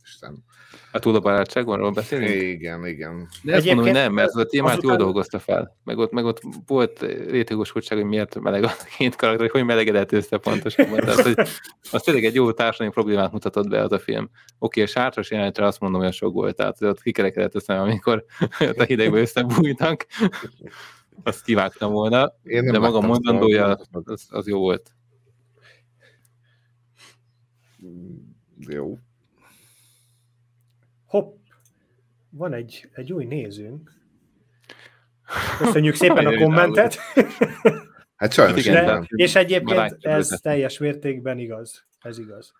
[0.06, 0.44] Isten.
[0.92, 2.30] A túl a barátságonról beszélünk?
[2.42, 3.28] Igen, igen.
[3.44, 5.78] De ezt mondom, hogy nem, mert az a témát azután- jól dolgozta fel.
[5.84, 10.12] Meg ott, meg ott volt rétegoskottság, hogy miért meleg a két karakter, hogy hogy melegedett
[10.12, 11.00] össze pontosabban.
[11.00, 11.48] Tehát, hogy
[11.92, 14.30] az tényleg egy jó társadalmi problémát mutatott be az a film.
[14.60, 18.26] Oké, a sátras jelenetre azt mondom, hogy sok volt, tehát ott kikerekedett össze, amikor
[18.78, 20.06] a hidegbe összebújtak.
[21.24, 24.92] Azt kivágtam volna, de maga mondandója az, az jó volt.
[28.58, 28.98] Jó.
[31.06, 31.38] Hopp,
[32.30, 33.92] van egy, egy új nézőnk.
[35.58, 36.98] Köszönjük szépen a kommentet.
[38.16, 41.86] Hát sajnos Igen, De, és egyébként ez teljes mértékben igaz.
[42.02, 42.54] Ez igaz.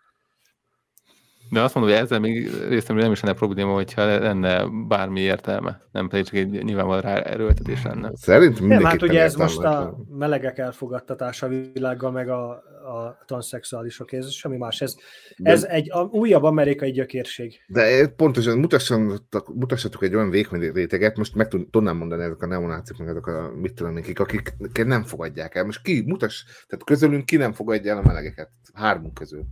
[1.50, 5.82] De azt mondom, hogy ezzel még részemről nem is lenne probléma, hogyha lenne bármi értelme,
[5.92, 8.12] nem pedig csak egy nyilvánvaló rá erőltetés lenne.
[8.14, 12.50] Szerintem Nem, hát ugye ez most a melegek elfogadtatása világgal, meg a,
[12.86, 14.82] a transzexuálisok, ez semmi más.
[14.82, 14.96] Ez,
[15.38, 17.64] De- ez egy a, újabb amerikai gyökérség.
[17.68, 22.48] De pontosan mutassatok, mutassatok egy olyan vékony réteget, most meg tud- tudnám mondani ezek a
[22.48, 24.54] neonácik, meg ezek a mit tudom én kik, akik
[24.86, 25.66] nem fogadják el.
[25.66, 28.50] Most ki, mutass, tehát közülünk ki nem fogadja el a melegeket?
[28.74, 29.46] Hármunk közül.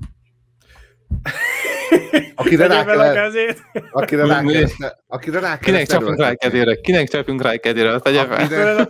[2.36, 3.62] Akire rá kell, kezét.
[3.92, 6.76] akire rá kell, akire rá kell Kinek csapunk rá kedére?
[6.76, 7.94] Kinek csapunk rá kedére?
[7.94, 8.44] Azt tegye fel.
[8.44, 8.88] Akire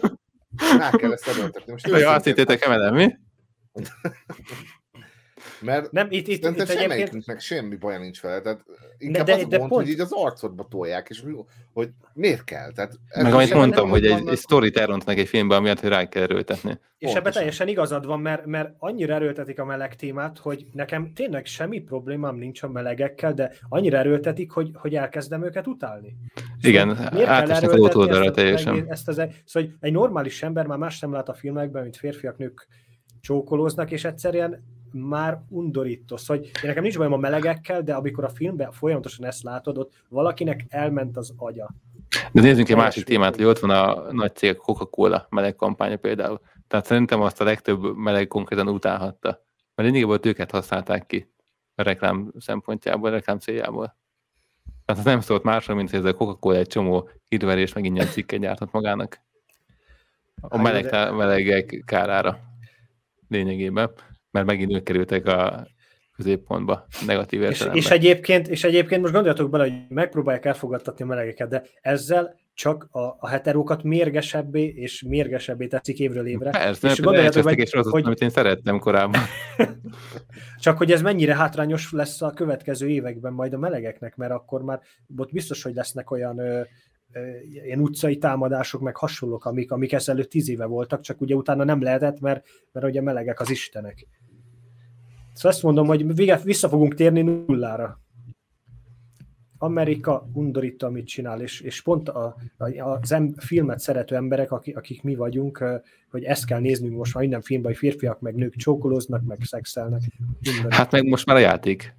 [0.78, 1.72] rá kell ezt erőltetni.
[1.72, 3.08] Most Jó, azt hittétek emelem, mi?
[5.64, 8.42] Mert Nem, itt, itt, itt egyébként semmi baja nincs vele.
[8.42, 8.64] Tehát
[8.98, 11.34] inkább de- az a de gond, pont- hogy így az arcodba tolják, és hogy,
[11.74, 12.72] hogy miért kell.
[12.72, 16.24] Tehát Meg amit mondtam, hogy egy, egy sztorit elrontanak egy filmbe, amiatt, hogy rá kell
[16.24, 16.80] erőltetni.
[16.98, 21.46] És ebben teljesen igazad van, mert, mert annyira erőltetik a meleg témát, hogy nekem tényleg
[21.46, 26.16] semmi problémám nincs a melegekkel, de annyira erőltetik, hogy, hogy elkezdem őket utálni.
[26.62, 28.86] Igen, miért kell átesnek az oldalra teljesen.
[28.90, 32.68] Ezt az, szóval egy normális ember már más nem lát a filmekben, mint férfiak, nők
[33.22, 36.18] csókolóznak, és egyszerűen már undorító.
[36.18, 39.78] Szóval, hogy én nekem nincs bajom a melegekkel, de amikor a filmben folyamatosan ezt látod,
[39.78, 41.70] ott valakinek elment az agya.
[42.32, 46.42] De nézzünk egy másik témát, hogy ott van a nagy cég Coca-Cola meleg kampánya például.
[46.68, 49.46] Tehát szerintem azt a legtöbb meleg konkrétan utálhatta.
[49.76, 51.32] Mert lényegében őket használták ki
[51.76, 53.98] a reklám szempontjából, a reklám céljából.
[54.86, 58.08] Tehát az nem szólt másról, mint hogy ez a Coca-Cola egy csomó hírverés meg ingyen
[58.08, 59.22] cikket gyártott magának.
[60.42, 62.40] A meleg, melegek kárára
[63.28, 63.92] lényegében,
[64.34, 65.68] mert megint ők kerültek a
[66.16, 67.82] középpontba negatív És, értelemben.
[67.82, 72.88] és, egyébként, és egyébként most gondoljatok bele, hogy megpróbálják elfogadtatni a melegeket, de ezzel csak
[72.92, 76.50] a, a heterókat mérgesebbé és mérgesebbé teszik évről évre.
[76.50, 79.22] Persze, és és gondoljatok meg, egy sorozatot, hogy- amit én szerettem korábban.
[80.60, 84.82] Csak hogy ez mennyire hátrányos lesz a következő években majd a melegeknek, mert akkor már
[85.18, 86.62] ott biztos, hogy lesznek olyan ö,
[87.64, 91.82] ilyen utcai támadások, meg hasonlók, amik, amik ezelőtt tíz éve voltak, csak ugye utána nem
[91.82, 94.08] lehetett, mert, mert ugye melegek az istenek.
[95.34, 98.02] Szóval ezt mondom, hogy vissza fogunk térni nullára.
[99.58, 104.78] Amerika undorító, amit csinál, és, és pont a, a, az em, filmet szerető emberek, akik,
[104.78, 105.64] akik mi vagyunk,
[106.10, 110.02] hogy ezt kell néznünk most már minden filmben, hogy férfiak meg nők csókolóznak, meg szexelnek.
[110.48, 110.70] Undorító.
[110.70, 111.96] Hát meg most már a játék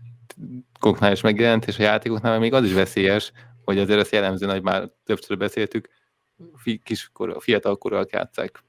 [0.79, 3.33] koknál is megjelent, és a játékoknál még az is veszélyes,
[3.65, 5.89] hogy azért ezt jellemzően, hogy már többször beszéltük,
[6.83, 8.63] kiskor, fiatal korúak játszák.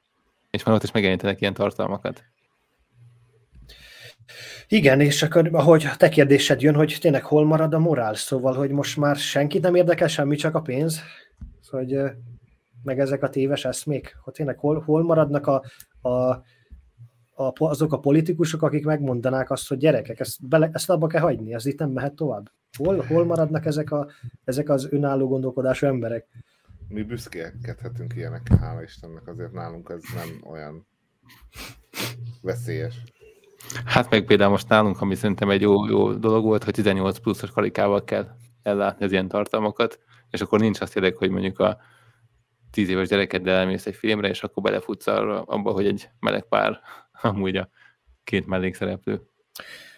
[0.50, 2.24] És már ott is megjelenítenek ilyen tartalmakat.
[4.68, 8.70] Igen, és akkor ahogy te kérdésed jön, hogy tényleg hol marad a morál, szóval, hogy
[8.70, 11.02] most már senkit nem érdekel semmi, csak a pénz,
[11.70, 12.08] hogy ö,
[12.84, 15.64] meg ezek a téves eszmék, hogy tényleg hol, hol maradnak a,
[16.10, 16.44] a,
[17.36, 21.54] a, azok a politikusok, akik megmondanák azt, hogy gyerekek, ezt, bele, ezt abba kell hagyni,
[21.54, 22.52] ez itt nem mehet tovább.
[22.78, 24.08] Hol, hol maradnak ezek, a,
[24.43, 26.28] ezek az önálló gondolkodású emberek?
[26.88, 30.88] Mi büszkélkedhetünk ilyenekkel, hála Istennek, azért nálunk ez nem olyan
[32.41, 32.95] veszélyes.
[33.86, 37.52] Hát meg például most nálunk, ami szerintem egy jó, jó dolog volt, hogy 18 pluszos
[37.52, 38.28] karikával kell
[38.63, 41.78] ellátni az ilyen tartalmakat, és akkor nincs azt érdek, hogy mondjuk a
[42.76, 46.80] tíz éves gyerekeddel elmész egy filmre, és akkor belefutsz arra, abba, hogy egy meleg pár
[47.22, 47.70] amúgy a
[48.24, 49.22] két mellékszereplő.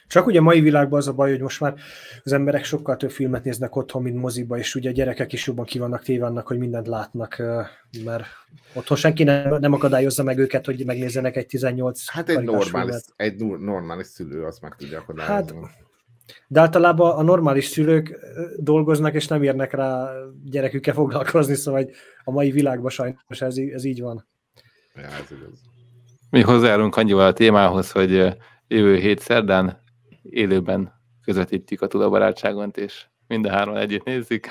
[0.08, 1.74] Csak ugye a mai világban az a baj, hogy most már
[2.24, 5.66] az emberek sokkal több filmet néznek otthon, mint moziba, és ugye a gyerekek is jobban
[5.66, 7.44] kivannak téve annak, hogy mindent látnak,
[8.06, 8.26] mert
[8.74, 13.36] otthon senki nem, nem akadályozza meg őket, hogy megnézzenek egy 18 Hát egy normális, egy
[13.60, 15.62] normális szülő azt meg tudja akadályozni.
[15.62, 15.87] Hát,
[16.48, 18.20] de általában a normális szülők
[18.58, 20.10] dolgoznak, és nem érnek rá
[20.44, 21.90] gyerekükkel foglalkozni, szóval
[22.24, 24.28] a mai világban sajnos ez, ez így van.
[24.96, 25.62] Ja, ez igaz.
[26.30, 28.38] Mi hozzájárunk annyival a témához, hogy
[28.68, 29.82] jövő hét szerdán
[30.24, 34.48] élőben közvetítjük a tudabarátságon, és mind a három együtt nézzük.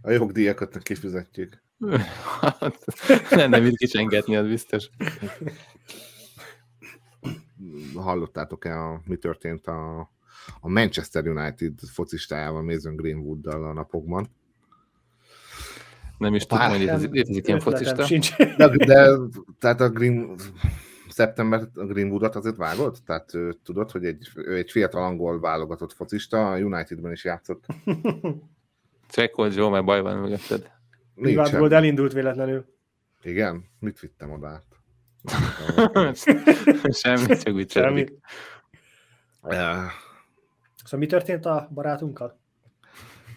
[0.00, 1.62] A jogdíjakat kifizetjük.
[3.30, 4.90] nem, nem itt kicsengetni, az biztos.
[7.96, 9.98] Hallottátok-e, a, mi történt a,
[10.60, 14.28] a Manchester United focistájával, Mason Greenwooddal a napokban?
[16.18, 18.06] Nem is tudom, hogy létezik ilyen focista.
[18.56, 19.10] De, de,
[19.58, 20.36] tehát a Green,
[21.08, 22.98] szeptember Greenwoodot azért vágott?
[23.04, 27.66] Tehát tudod, hogy egy, ő egy fiatal angol válogatott focista, a Unitedben is játszott.
[29.08, 30.70] Csekkolt Joe, mert baj van mögötted.
[31.14, 32.64] Privát Gold elindult véletlenül.
[33.22, 33.64] Igen?
[33.78, 34.62] Mit vittem oda
[36.90, 38.04] Semmi, csak úgy Semmi.
[39.42, 39.52] Uh,
[40.84, 42.42] szóval mi történt a barátunkkal?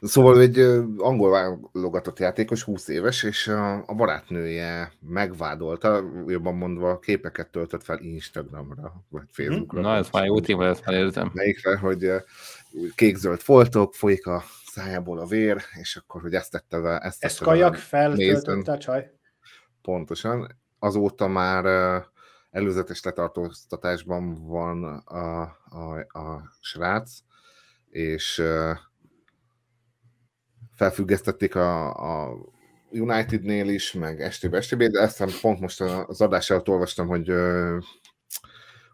[0.02, 0.60] Szóval egy
[0.98, 9.04] angol válogatott játékos, 20 éves, és a, barátnője megvádolta, jobban mondva képeket töltött fel Instagramra,
[9.10, 9.82] vagy Facebookra.
[9.82, 11.32] Na, ez már jó téma, ezt már érzem.
[11.34, 12.12] Melyikre, hogy
[12.96, 17.00] kék-zöld foltok, folyik a szájából a vér, és akkor, hogy ezt tette vele.
[17.00, 19.12] Ezt, ezt kajak feltöltötte a csaj.
[19.82, 20.56] Pontosan.
[20.88, 21.66] Azóta már
[22.50, 27.12] előzetes letartóztatásban van a, a, a srác,
[27.90, 28.44] és
[30.76, 32.36] felfüggesztették a, a
[32.92, 37.32] Unitednél is, meg estében estében, de ezt pont most az adás előtt olvastam, hogy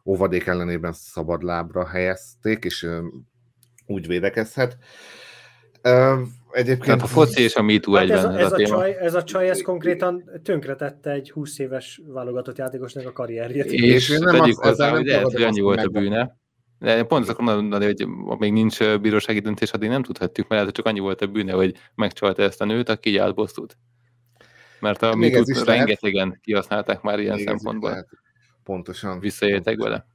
[0.05, 2.87] óvadék ellenében szabad lábra helyezték, és
[3.85, 4.77] úgy védekezhet.
[6.53, 6.85] Egyébként...
[6.85, 8.17] Tehát a foci és a MeToo hát egyben.
[8.17, 12.01] Ez a, ez, a, a csaj, ez a csaj, ez konkrétan tönkretette egy 20 éves
[12.07, 13.71] válogatott játékosnak a karrierjét.
[13.71, 16.37] És, és nem tegyük az, hozzá, hogy lehet, hogy annyi volt a bűne,
[16.79, 18.07] de pont azt akarom mondani, hogy
[18.39, 22.41] még nincs bírósági döntés, addig nem tudhatjuk, mert csak annyi volt a bűne, hogy megcsalta
[22.41, 23.77] ezt a nőt, aki így állt bosszút.
[24.79, 25.29] Mert a mi
[25.65, 26.39] rengetegen lehet.
[26.41, 28.07] kihasználták már ilyen még szempontból.
[28.63, 29.19] Pontosan.
[29.19, 30.05] Visszaéltek vele.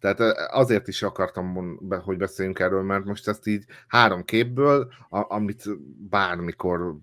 [0.00, 5.64] Tehát azért is akartam, hogy beszéljünk erről, mert most ezt így három képből, amit
[6.08, 6.96] bármikor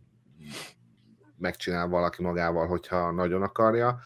[1.38, 4.00] megcsinál valaki magával, hogyha nagyon akarja,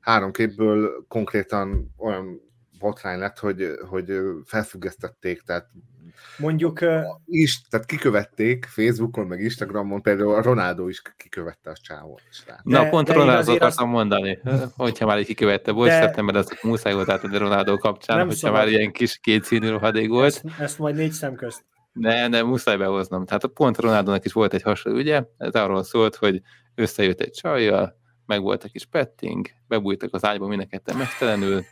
[0.00, 2.49] három képből konkrétan olyan
[2.80, 4.12] botrány lett, hogy, hogy
[4.44, 5.66] felfüggesztették, tehát
[6.36, 6.78] Mondjuk...
[7.24, 12.22] Is, tehát kikövették Facebookon, meg Instagramon, például a Ronaldo is kikövette a csávót.
[12.62, 13.94] Na, pont a Ronaldo akartam azt...
[13.94, 14.38] mondani,
[14.76, 16.00] hogyha már kikövette, volt de...
[16.00, 18.58] szeptember, az muszáj volt átadni Ronaldo kapcsán, nem hogyha szabad.
[18.58, 20.26] már ilyen kis kétszínű rohadék volt.
[20.26, 21.64] Ezt, ezt majd négy szem közt.
[21.92, 23.24] Ne, ne, muszáj behoznom.
[23.24, 26.40] Tehát a pont Ronaldónak is volt egy hasonló ügye, ez arról szólt, hogy
[26.74, 31.64] összejött egy csajjal, meg volt egy kis petting, bebújtak az ágyba mindenketten megtelenül,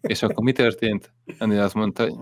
[0.00, 1.12] és akkor mi történt?
[1.38, 2.12] Ennél azt mondta, hogy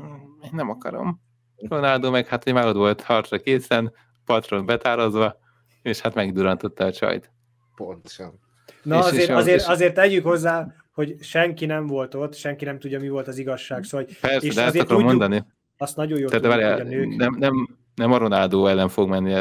[0.43, 1.21] én nem akarom.
[1.69, 3.93] Ronaldo meg hát hogy már ott volt harcra készen,
[4.25, 5.39] patron betárazva,
[5.83, 7.31] és hát megdurantotta a csajt.
[7.75, 8.41] Pontosan.
[8.83, 9.67] Na és, azért, és azért, és...
[9.67, 13.85] azért tegyük hozzá, hogy senki nem volt ott, senki nem tudja, mi volt az igazság.
[13.85, 15.45] Szóval, Persze, és de ezt akarom tudjuk, mondani.
[15.77, 17.17] Azt nagyon jól Tehát, tudjuk, hogy a nők...
[17.17, 19.35] Nem, nem, nem a Ronaldo ellen fog menni,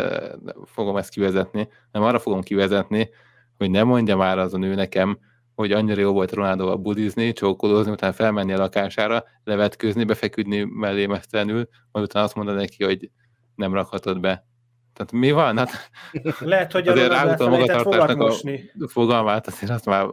[0.65, 3.09] fogom ezt kivezetni, nem arra fogom kivezetni,
[3.57, 5.19] hogy nem mondja már az a nő nekem,
[5.61, 11.67] hogy annyira jó volt Ronaldo budizni, csókolózni, utána felmenni a lakására, levetkőzni, befeküdni mellé mesztelenül,
[11.91, 13.09] majd utána azt mondani neki, hogy
[13.55, 14.45] nem rakhatod be.
[14.93, 15.57] Tehát mi van?
[15.57, 15.89] Hát,
[16.39, 20.07] Lehet, hogy azért a magatartásnak a fogalmát azért azt már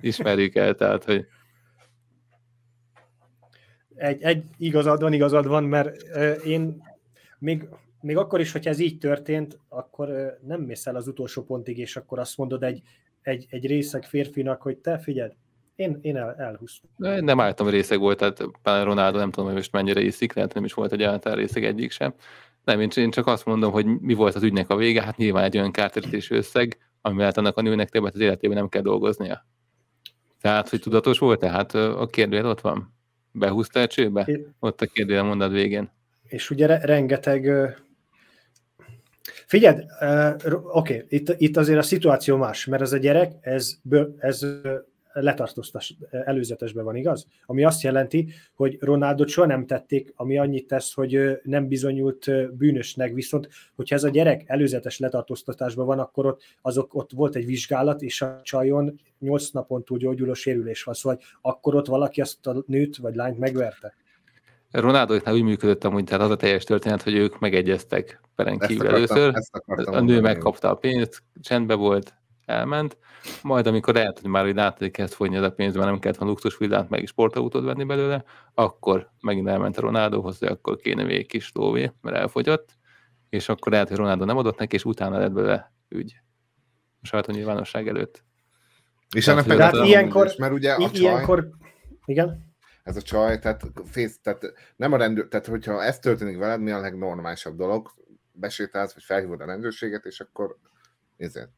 [0.00, 1.26] ismerjük el, tehát, hogy
[3.94, 6.82] egy, egy igazad van, igazad van, mert euh, én
[7.38, 7.68] még,
[8.00, 11.78] még akkor is, hogyha ez így történt, akkor euh, nem mész el az utolsó pontig,
[11.78, 12.82] és akkor azt mondod egy
[13.28, 15.32] egy, egy részeg férfinak, hogy te figyeld,
[15.76, 16.90] én, én el, elhúztam.
[17.24, 20.72] Nem álltam részeg volt, tehát Ronaldo nem tudom, hogy most mennyire iszik, lehet nem is
[20.72, 22.14] volt egyáltalán részeg egyik sem.
[22.64, 25.56] Nem, én csak azt mondom, hogy mi volt az ügynek a vége, hát nyilván egy
[25.56, 29.46] olyan kártérítési összeg, amivel annak a nőnek többet az életében nem kell dolgoznia.
[30.40, 32.94] Tehát, hogy tudatos volt, tehát a kérdőjel ott van.
[33.32, 34.28] Behúzta a csőbe?
[34.58, 35.90] Ott a kérdőjel mondat végén.
[36.22, 37.50] És ugye rengeteg
[39.46, 43.78] Figyeld, uh, oké, okay, itt, itt azért a szituáció más, mert ez a gyerek, ez,
[44.18, 44.46] ez
[45.20, 47.26] letartóztas előzetesben van, igaz?
[47.46, 53.12] Ami azt jelenti, hogy Ronaldot soha nem tették, ami annyit tesz, hogy nem bizonyult bűnösnek,
[53.12, 58.02] viszont hogyha ez a gyerek előzetes letartóztatásban van, akkor ott, azok, ott volt egy vizsgálat,
[58.02, 62.62] és a csajon 8 napon túl gyógyuló sérülés van, szóval akkor ott valaki azt a
[62.66, 63.94] nőt vagy lányt megverte.
[64.70, 69.34] Ronaldóknál úgy működött amúgy, tehát az a teljes történet, hogy ők megegyeztek peren kívül először,
[69.66, 72.96] a nő megkapta a pénzt, csendbe volt, elment,
[73.42, 75.98] majd amikor lehet, hogy már hogy látta, hogy kezd fogyni ez a pénz, mert nem
[75.98, 81.02] kellett volna luxusvillát, meg sportautót venni belőle, akkor megint elment a Ronaldohoz, hogy akkor kéne
[81.02, 82.76] még egy kis lóvé, mert elfogyott,
[83.28, 86.20] és akkor lehet, hogy Ronaldo nem adott neki, és utána lett belőle ügy.
[87.02, 88.24] A sajtó nyilvánosság előtt.
[89.14, 91.48] És ennek hát ilyenkor, mert ugye a csaj, ilyenkor,
[92.04, 92.47] igen?
[92.88, 96.70] Ez a csaj, tehát, fész, tehát nem a rendőr, tehát hogyha ez történik veled, mi
[96.70, 97.90] a legnormálisabb dolog,
[98.32, 100.56] besétálsz, vagy felhívod a rendőrséget, és akkor
[101.16, 101.50] ezért.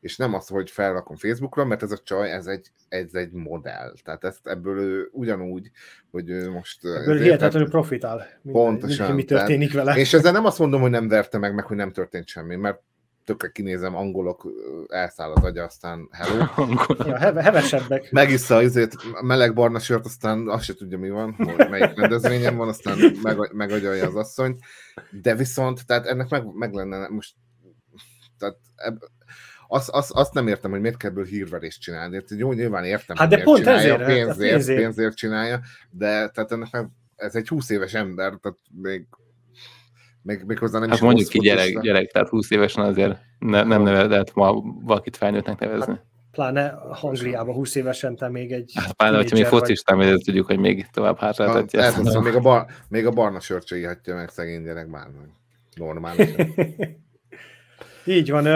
[0.00, 3.94] És nem az, hogy felrakom Facebookra, mert ez a csaj, ez egy, ez egy modell.
[4.04, 5.70] Tehát ezt ebből ő ugyanúgy,
[6.10, 6.84] hogy ő most...
[6.84, 8.26] Ebből hihetetlenül profitál.
[8.42, 9.14] Pontosan.
[9.14, 9.96] Mi történik vele.
[9.96, 12.82] És ezzel nem azt mondom, hogy nem verte meg, meg hogy nem történt semmi, mert
[13.24, 14.48] tökre kinézem, angolok,
[14.88, 16.46] elszáll az agya, aztán hello.
[17.06, 18.10] ja, hevesebbek.
[18.10, 21.36] Megissza azért meleg barna sört, aztán azt se tudja, mi van,
[21.70, 24.60] melyik rendezvényen van, aztán meg, megagyalja az asszonyt.
[25.10, 27.34] De viszont, tehát ennek meg, meg lenne most,
[28.38, 29.02] tehát eb,
[29.68, 32.22] azt, azt, azt nem értem, hogy miért kell ebből hírverést csinálni.
[32.36, 34.80] Jó, nyilván értem, hát de hogy pont csinálja, ezért, pénzért, pénzért.
[34.80, 35.60] pénzért csinálja,
[35.90, 39.06] de tehát ennek meg, ez egy 20 éves ember, tehát még
[40.24, 43.62] még, még hozzá nem hát is mondjuk ki gyerek, gyerek, tehát 20 évesen azért ne,
[43.62, 45.92] nem nevezett ma valakit felnőttnek nevezni.
[45.92, 46.66] Hát, pláne
[47.00, 48.72] Angliában 20 évesen te még egy...
[48.74, 50.22] Hát pláne, hogyha még focistán, vagy...
[50.24, 51.82] tudjuk, hogy még tovább hátráltatja.
[51.82, 55.06] Hát, ezt még, a bar, még a barna sört se ihatja meg szegény gyerek már
[55.74, 56.46] normálisan.
[58.04, 58.46] Így van.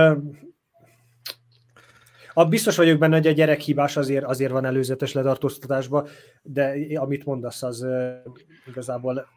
[2.33, 6.09] A biztos vagyok benne, hogy a gyerek hibás azért, azért van előzetes letartóztatásban,
[6.43, 7.87] de amit mondasz, az
[8.67, 9.29] igazából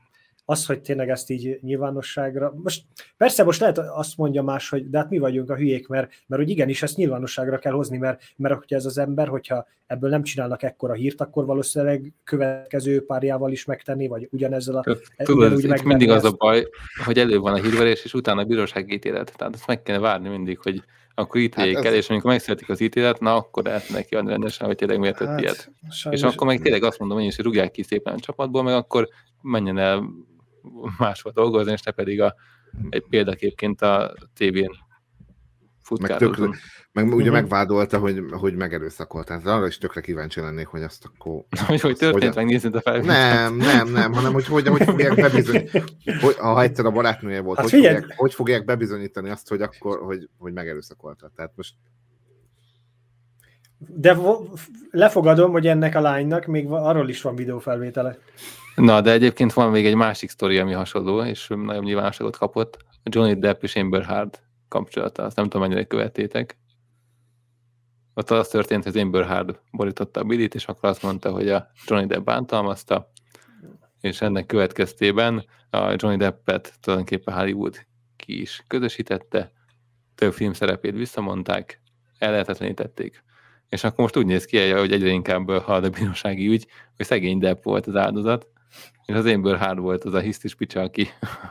[0.45, 2.83] az, hogy tényleg ezt így nyilvánosságra, most
[3.17, 6.41] persze most lehet azt mondja más, hogy de hát mi vagyunk a hülyék, mert, mert
[6.41, 10.23] hogy igenis ezt nyilvánosságra kell hozni, mert, mert hogyha ez az ember, hogyha ebből nem
[10.23, 14.97] csinálnak ekkora hírt, akkor valószínűleg következő párjával is megtenni, vagy ugyanezzel a...
[15.23, 16.67] Tudod, ez meg mindig az a baj,
[17.05, 19.33] hogy elő van a hírverés, és utána a bíróság ítélet.
[19.37, 20.83] Tehát ezt meg kell várni mindig, hogy
[21.15, 24.67] akkor ítéljék hát el, és amikor megszületik az ítélet, na akkor lehet neki adni rendesen,
[24.67, 25.71] hogy tényleg miért tett hát, ilyet.
[26.09, 29.07] És akkor meg tényleg azt mondom, hogy is, rúgják ki szépen a csapatból, meg akkor
[29.41, 30.09] menjen el
[30.97, 32.35] máshol dolgozni, és ne pedig a,
[32.89, 34.71] egy példaképként a tévén
[35.99, 36.21] Meg,
[36.91, 37.31] meg ugye uh-huh.
[37.31, 39.25] megvádolta, hogy, hogy megerőszakolt.
[39.25, 41.43] Tehát arra is tökre kíváncsi lennék, hogy azt akkor...
[41.67, 43.17] hogy, hogy történt, hogy, megnézni a felvételt.
[43.17, 45.83] Nem, nem, nem, hanem hogy hogy, hogy fogják bebizonyítani,
[46.21, 49.99] hogy, ha egyszer a barátnője volt, hát hogy, fogják, hogy fogják bebizonyítani azt, hogy akkor,
[49.99, 51.31] hogy, hogy megerőszakolta.
[51.35, 51.73] Tehát most
[53.87, 54.17] de
[54.89, 58.17] lefogadom, hogy ennek a lánynak még arról is van videófelvétele.
[58.75, 62.77] Na, de egyébként van még egy másik sztori, ami hasonló, és nagyon nyilvánosságot kapott.
[63.03, 64.39] Johnny Depp és Amber Hard
[64.71, 65.23] kapcsolata.
[65.23, 66.57] Azt nem tudom, mennyire követtétek.
[68.13, 71.71] Ott az történt, hogy Amber Hard borította a Billit, és akkor azt mondta, hogy a
[71.85, 73.11] Johnny Depp bántalmazta,
[74.01, 79.51] és ennek következtében a Johnny Deppet tulajdonképpen Hollywood ki is közösítette,
[80.15, 81.81] több film szerepét visszamondták,
[82.17, 83.23] ellehetetlenítették.
[83.69, 87.39] És akkor most úgy néz ki, hogy egyre inkább halad a bírósági ügy, hogy szegény
[87.39, 88.47] Depp volt az áldozat,
[89.05, 91.07] és az Amber Hard volt az a hisztis picsa, aki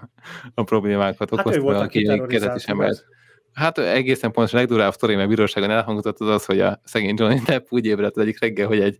[0.54, 3.04] a problémákat hát okozta, hát aki kezet is emelt.
[3.52, 7.40] Hát egészen pontosan a legdurább sztori, mert bíróságon elhangzott az az, hogy a szegény Johnny
[7.46, 8.98] Depp úgy ébredt az egyik reggel, hogy egy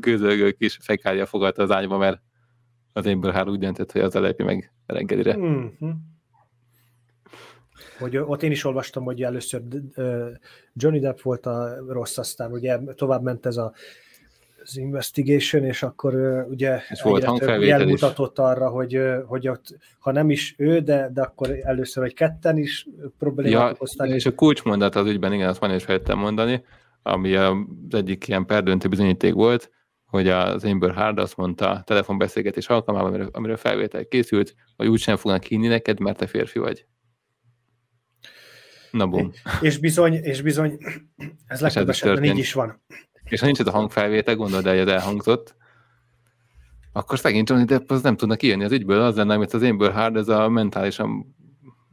[0.00, 2.22] gőzölgő kis fekália fogadta az ágyba, mert
[2.92, 5.36] az Amber Hard úgy döntött, hogy az lepi meg reggelire.
[5.36, 5.90] Mm-hmm.
[7.98, 9.62] Hogy ott én is olvastam, hogy először
[10.74, 13.72] Johnny Depp volt a rossz, aztán ugye tovább ment ez a
[14.64, 16.14] az investigation, és akkor
[16.50, 21.58] ugye és volt elmutatott arra, hogy, hogy ott, ha nem is ő, de, de akkor
[21.62, 24.04] először, hogy ketten is problémát ja.
[24.04, 26.64] És a kulcsmondat az ügyben, igen, azt már is fejtettem mondani,
[27.02, 27.54] ami az
[27.90, 29.70] egyik ilyen perdöntő bizonyíték volt,
[30.06, 35.00] hogy az Amber Hard azt mondta a telefonbeszélgetés alkalmával, amiről, amiről felvétel készült, hogy úgy
[35.00, 36.86] sem fognak hinni neked, mert te férfi vagy.
[38.90, 39.32] Na bum.
[39.60, 40.78] És bizony, és bizony,
[41.46, 42.82] ez legtöbb esetben így is van
[43.24, 45.54] és ha nincs ez a hangfelvétel, gondold el, hogy elhangzott,
[46.92, 49.92] akkor szegény Johnny Depp az nem tudnak kijönni az ügyből, az lenne, amit az Amber
[49.92, 51.34] Hard, ez a mentálisan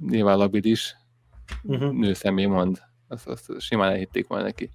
[0.09, 0.95] nyilván labilis
[1.63, 1.91] uh-huh.
[1.91, 2.81] nőszemély mond.
[3.07, 4.69] Azt, azt simán elhitték volna neki.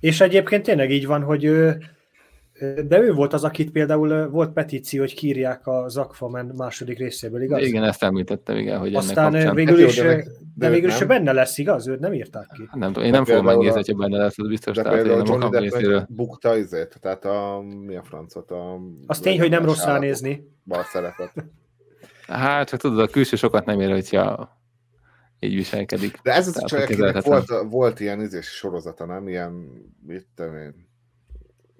[0.00, 1.84] És egyébként tényleg így van, hogy ő,
[2.86, 7.62] De ő volt az, akit például volt petíció, hogy kírják a Zakfamen második részéből, igaz?
[7.62, 10.10] Igen, ezt említettem, igen, hogy Aztán ennek végül Hát is, jó,
[10.54, 11.86] de végül is benne lesz, igaz?
[11.86, 12.62] Őt nem írták ki.
[12.68, 14.76] Hát Nem tudom, én nem fogom megnézni, a- hogyha benne lesz, az biztos.
[14.76, 18.50] De tehát én például nem Johnny Depp bukta izét, tehát a, mi a francot?
[18.50, 20.48] A, Az tény, hogy nem rossz ránézni.
[20.64, 21.32] Bal szerepet.
[22.26, 24.56] Hát, csak tudod, a külső sokat nem ér, hogyha
[25.40, 26.18] így viselkedik.
[26.22, 29.28] De ez az csaj, akinek volt, volt ilyen izés sorozata, nem?
[29.28, 29.52] Ilyen,
[30.06, 30.90] mit tudom én,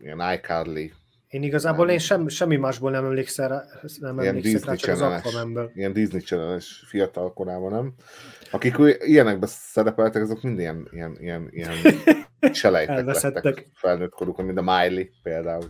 [0.02, 0.92] ilyen iCarly,
[1.28, 3.62] Én igazából én sem, semmi másból nem emlékszem rá,
[4.00, 5.00] nem Ilyen emlékszem rá, Disney csak az.
[5.26, 5.70] Aquamanből.
[5.74, 7.94] ilyen Disney channel fiatal korában, nem?
[8.50, 11.72] Akik úgy- ilyenekben szerepeltek, azok mind ilyen, ilyen, ilyen, ilyen
[12.52, 15.64] selejtek lettek felnőtt korukon, mint a Miley például.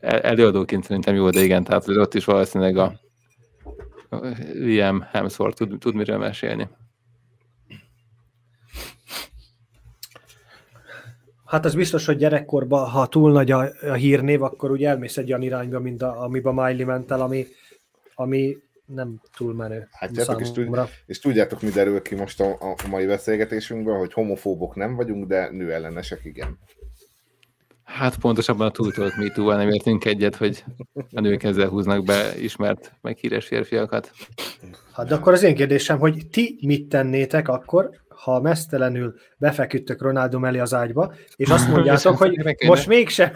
[0.00, 3.00] El- Előadóként szerintem jó, de igen, tehát ott is valószínűleg a
[4.10, 4.16] a
[4.52, 6.68] Liam Hemsworth tud, tud miről mesélni.
[11.52, 15.28] Hát az biztos, hogy gyerekkorban, ha túl nagy a, a hírnév, akkor ugye elmész egy
[15.28, 17.46] olyan irányba, mint a, amiben Miley ment el, ami,
[18.14, 22.56] ami nem túl menő Hát gyertek, és, tud, és tudjátok, mi derül ki most a,
[22.60, 26.58] a mai beszélgetésünkből, hogy homofóbok nem vagyunk, de nőellenesek igen.
[27.92, 30.64] Hát pontosabban a túltolt MeToo-val nem értünk egyet, hogy
[31.12, 34.12] a nők ezzel húznak be ismert, meg híres férfiakat.
[34.92, 40.38] Hát de akkor az én kérdésem, hogy ti mit tennétek akkor, ha mesztelenül befeküdtök Ronaldo
[40.38, 43.32] mellé az ágyba, és azt mondjátok, hogy most mégsem,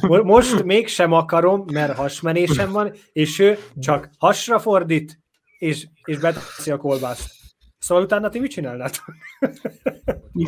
[0.00, 5.20] mo- most mégsem akarom, mert hasmenésem van, és ő csak hasra fordít,
[5.58, 7.30] és, és beteszi a kolbászt.
[7.78, 9.04] Szóval utána ti mit csinálnátok?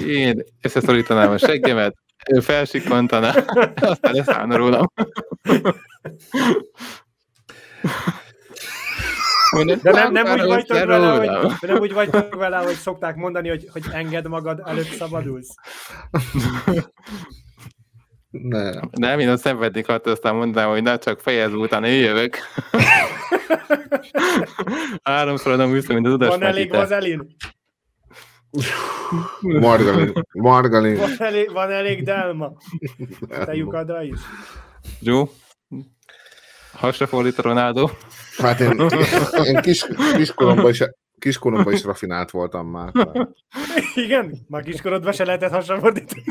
[0.06, 1.94] Én összeszorítanám a seggemet,
[2.28, 3.34] ő felsikkantaná,
[3.80, 4.86] aztán leszállna rólam.
[9.82, 13.48] De nem, nem, úgy vagytok vele, hogy, de nem úgy vagytok vele, hogy szokták mondani,
[13.48, 15.54] hogy, hogy engedd magad, előtt szabadulsz.
[18.30, 18.90] Nem.
[18.90, 22.36] Nem, én azt szenvednék attól, aztán mondanám, hogy na csak fejezve utána én jövök.
[25.02, 27.36] Háromszor adom vissza, mint az udas Van elég vazelin?
[29.40, 30.12] Margalin.
[30.32, 30.96] Margalin.
[30.96, 32.52] Van elég, van elég delma?
[33.28, 34.20] Te lyukadra is?
[35.00, 35.28] Jó?
[36.72, 37.88] Hasra fordít a Ronaldo.
[38.36, 38.88] Hát én,
[39.44, 39.86] én kis,
[40.16, 40.82] kiskoromban is,
[41.18, 42.92] kiskoromban is rafinált voltam már.
[42.92, 43.28] Tehát.
[43.94, 44.38] Igen?
[44.48, 46.22] Már kiskorodban se lehetett hasonlítani.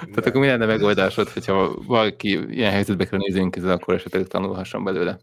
[0.00, 5.18] Tehát akkor mi lenne megoldásod, hogyha valaki ilyen helyzetbe kell nézünk, akkor esetleg tanulhasson belőle.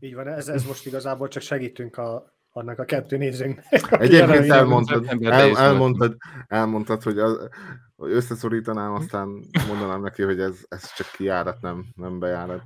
[0.00, 4.00] Így van, ez, ez most igazából csak segítünk a, annak a kettő nézőnknek.
[4.00, 7.48] Egyébként elmondtad, el, elmondtad, elmondtad hogy, az,
[7.96, 9.28] hogy összeszorítanám, aztán
[9.68, 12.62] mondanám neki, hogy ez, ez csak kijárat, nem, nem bejárat.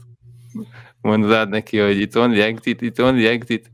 [1.01, 3.71] Mondod neki, hogy itt only exit, itt only exit.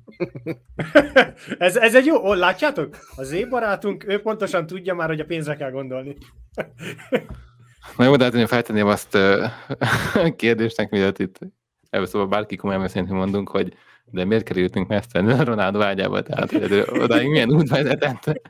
[1.59, 2.97] ez, ez egy jó, ó, látjátok?
[3.17, 6.17] Az én barátunk, ő pontosan tudja már, hogy a pénzre kell gondolni.
[7.97, 9.19] Na jó, de hát én feltenném azt
[10.37, 11.39] kérdésnek, mielőtt itt
[11.91, 13.75] ebből szóval bárki komolyan beszélni mondunk, hogy
[14.11, 18.41] de miért kerültünk a Ronaldo ágyába, tehát hogy odáig milyen út vezetett.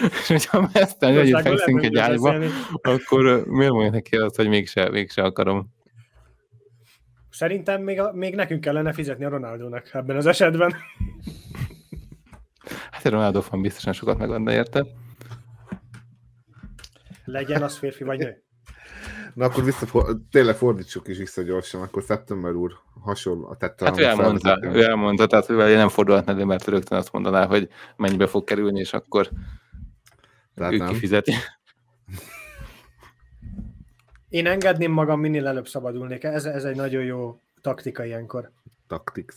[0.00, 2.54] És hogyha mesztelenül együtt Igazságból fekszünk egy ágyba, beszélni.
[2.82, 5.76] akkor miért mondja neki azt, hogy mégse, mégse akarom.
[7.30, 10.74] Szerintem még, a, még nekünk kellene fizetni a Ronaldónak ebben az esetben.
[12.90, 14.86] Hát a Ronaldo fan biztosan sokat megadna érte.
[17.24, 18.47] Legyen az férfi vagy nő.
[19.38, 19.86] Na akkor vissza,
[20.30, 23.54] tényleg fordítsuk is vissza gyorsan, akkor Szeptember úr hasonló.
[23.54, 27.46] Tehát Hát ő elmondta, ő elmondta, tehát ő nem fordulhatna elő, mert rögtön azt mondaná,
[27.46, 29.30] hogy mennyibe fog kerülni, és akkor
[30.54, 30.88] Tehát ő nem.
[30.88, 31.32] kifizeti.
[34.28, 36.24] Én engedném magam, minél előbb szabadulnék.
[36.24, 38.52] Ez, ez egy nagyon jó taktika ilyenkor.
[38.86, 39.34] Tactics.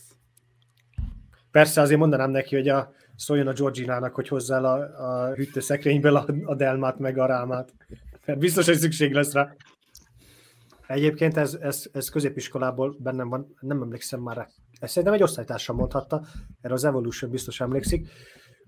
[1.50, 6.16] Persze azért mondanám neki, hogy a, szóljon a Georginának, hogy hozzá el a, a hűtőszekrényből
[6.16, 7.72] a, a delmát meg a rámát.
[8.24, 9.54] Mert biztos, hogy szükség lesz rá.
[10.92, 14.48] Egyébként ez, ez, ez középiskolából bennem van, nem emlékszem már rá.
[14.80, 16.24] Ezt szerintem egy osztálytársam mondhatta,
[16.60, 18.08] erre az Evolution biztos emlékszik.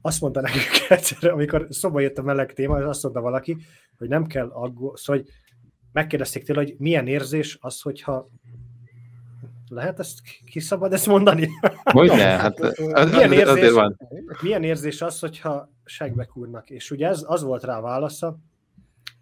[0.00, 3.56] Azt mondta nekünk egyszer, amikor szoba jött a meleg téma, az azt mondta valaki,
[3.98, 5.32] hogy nem kell aggódni, szóval, hogy
[5.92, 8.28] megkérdezték tőle, hogy milyen érzés az, hogyha
[9.68, 10.18] lehet ezt
[10.50, 11.48] ki szabad ezt mondani?
[11.82, 12.16] Hogy ne?
[12.44, 12.58] Hát
[13.10, 13.48] Milyen érzés?
[13.48, 13.96] azért van.
[14.42, 16.70] Milyen érzés az, hogyha segbe kúrnak?
[16.70, 18.38] És ugye ez, az volt rá a válasza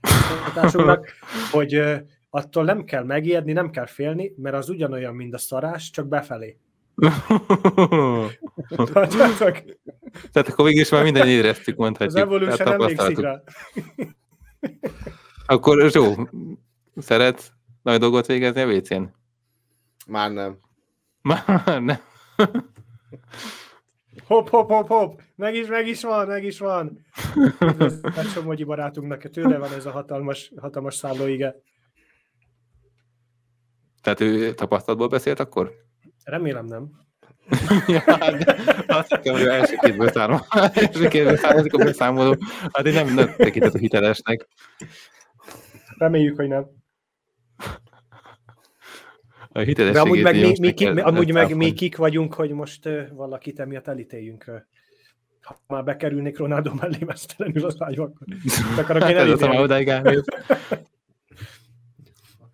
[1.53, 2.03] hogy
[2.35, 6.59] attól nem kell megijedni, nem kell félni, mert az ugyanolyan, mint a szarás, csak befelé.
[10.33, 12.19] Tehát akkor végül is már minden éreztük, Az mondhatjuk.
[12.19, 13.43] Evolution Tehát emlékszik rá.
[15.47, 16.29] Akkor Zsó,
[16.97, 17.51] szeretsz
[17.83, 19.03] nagy dolgot végezni a WC-n?
[20.07, 20.59] Már nem.
[21.23, 21.99] Már nem.
[24.27, 25.19] Hopp, hopp, hopp, hopp!
[25.37, 27.07] Meg is, meg is van, meg is van!
[27.61, 31.57] Üdvözlet Somogyi barátunknak, tőle van ez a hatalmas, hatalmas szállóige.
[34.03, 35.73] Tehát ő tapasztalatból beszélt akkor?
[36.25, 36.91] Remélem nem.
[37.87, 38.03] ja,
[38.87, 40.47] de azt hittem, hogy első kétből szárma.
[40.73, 42.37] első kétből származik a beszámoló.
[42.73, 44.49] Hát én nem, nem tekintett a hitelesnek.
[45.99, 46.67] Reméljük, hogy nem.
[49.49, 52.87] A hitelességét De amúgy meg, mi, mi, ki, amúgy meg mi kik vagyunk, hogy most
[52.87, 54.45] uh, valakit emiatt elítéljünk.
[55.43, 58.27] Ha már bekerülnék Ronaldo mellé mesztelenül az ágyba, akkor
[58.85, 59.59] akarok én Hát ez az, elítélni.
[59.59, 60.25] odáig elmész.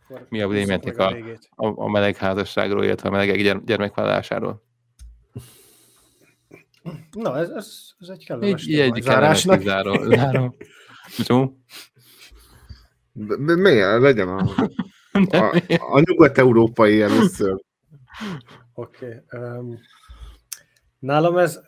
[0.09, 1.17] Akkor Mi a véleményetek a-
[1.57, 4.67] a, a meleg házasságról, illetve a gyerm- gyermekvállalásáról.
[7.13, 9.61] Na, ez, ez, ez egy kellemes egy a kellemes zárásnak.
[9.71, 10.11] záró.
[10.11, 10.57] záró.
[13.13, 14.01] De miért?
[14.01, 14.39] Legyen a,
[15.31, 17.63] a, a nyugat-európai először.
[18.75, 19.23] Oké.
[19.27, 19.41] Okay.
[19.43, 19.79] Um,
[20.99, 21.61] nálam ez...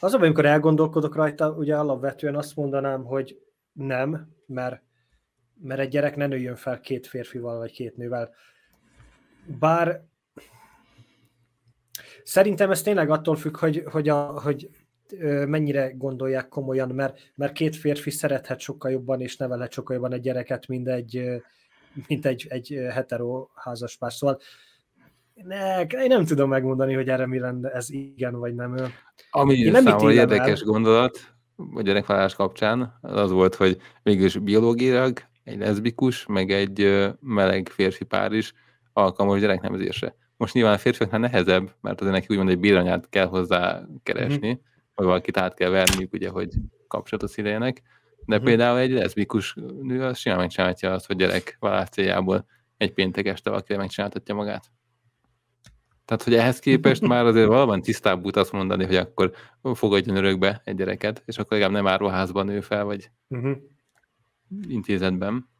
[0.00, 3.38] Az, amikor elgondolkodok rajta, ugye alapvetően azt mondanám, hogy
[3.72, 4.82] nem, mert,
[5.62, 8.34] mert egy gyerek ne nőjön fel két férfival vagy két nővel.
[9.46, 10.02] Bár
[12.22, 14.70] szerintem ez tényleg attól függ, hogy, hogy, a, hogy
[15.46, 20.20] mennyire gondolják komolyan, mert, mert két férfi szerethet sokkal jobban és nevelhet sokkal jobban egy
[20.20, 21.42] gyereket, mint egy,
[22.08, 24.12] mint egy, egy hetero házaspár.
[24.12, 24.40] Szóval
[25.34, 28.76] ne, én nem tudom megmondani, hogy erre mi lenne, ez igen vagy nem.
[29.30, 30.34] Ami Én nem számomra ítélem el.
[30.34, 31.18] érdekes gondolat
[31.74, 38.04] a gyerekvállalás kapcsán, az az volt, hogy végülis biológiailag egy leszbikus, meg egy meleg férfi
[38.04, 38.52] pár is
[38.92, 40.14] alkalmas gyereknemzésre.
[40.36, 44.58] Most nyilván a férfiaknál nehezebb, mert azért neki úgymond egy bíranyát kell hozzá keresni, Mhm.
[44.94, 46.48] vagy valakit át kell verniük, ugye, hogy
[46.88, 47.82] kapcsolatot szüljenek.
[48.24, 48.44] De Mhm.
[48.44, 53.78] például egy leszbikus nő az simán megcsinálhatja azt, hogy gyerekvállalás céljából egy péntek este valakire
[53.78, 54.64] megcsináltatja magát.
[56.04, 59.32] Tehát, hogy ehhez képest már azért valóban tisztább út azt mondani, hogy akkor
[59.74, 63.56] fogadjon örökbe egy gyereket, és akkor legalább nem áruházban nő fel, vagy Uh-huh.
[64.68, 65.50] Intézetben.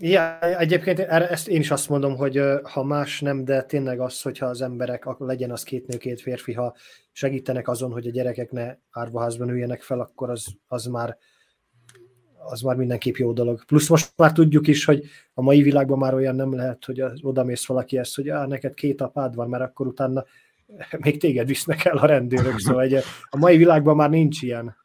[0.00, 4.22] Ja, egyébként erre, ezt én is azt mondom, hogy ha más nem, de tényleg az,
[4.22, 6.74] hogyha az emberek, legyen az két nő, két férfi, ha
[7.12, 11.18] segítenek azon, hogy a gyerekek ne árvaházban üljenek fel, akkor az, az már
[12.50, 13.64] az már mindenképp jó dolog.
[13.64, 17.66] Plusz most már tudjuk is, hogy a mai világban már olyan nem lehet, hogy odamész
[17.66, 20.24] valaki ezt, hogy á, neked két apád van, mert akkor utána
[21.04, 22.94] még téged visznek el a rendőrök, szóval egy,
[23.30, 24.76] a mai világban már nincs ilyen.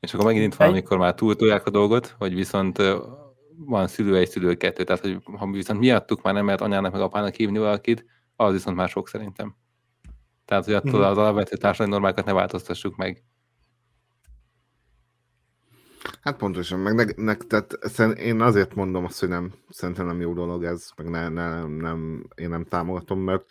[0.00, 2.82] És akkor megint itt van, amikor már túltolják a dolgot, hogy viszont
[3.56, 4.84] van szülő egy, szülő kettő.
[4.84, 8.04] Tehát, hogy ha viszont miattuk már nem lehet anyának meg apának hívni valakit,
[8.36, 9.56] az viszont már sok szerintem.
[10.44, 11.10] Tehát, hogy attól Mhm.
[11.10, 13.22] az alapvető társadalmi normákat ne változtassuk meg.
[16.20, 17.72] Hát pontosan, meg, meg, meg tehát
[18.18, 22.26] én azért mondom azt, hogy nem, szerintem nem jó dolog ez, meg ne, ne, nem,
[22.34, 23.44] én nem támogatom, mert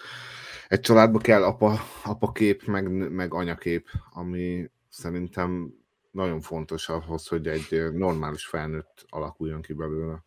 [0.68, 5.74] egy családba kell apa, apa kép, meg, meg anyakép, ami szerintem
[6.12, 10.24] nagyon fontos ahhoz, hogy egy normális felnőtt alakuljon ki belőle.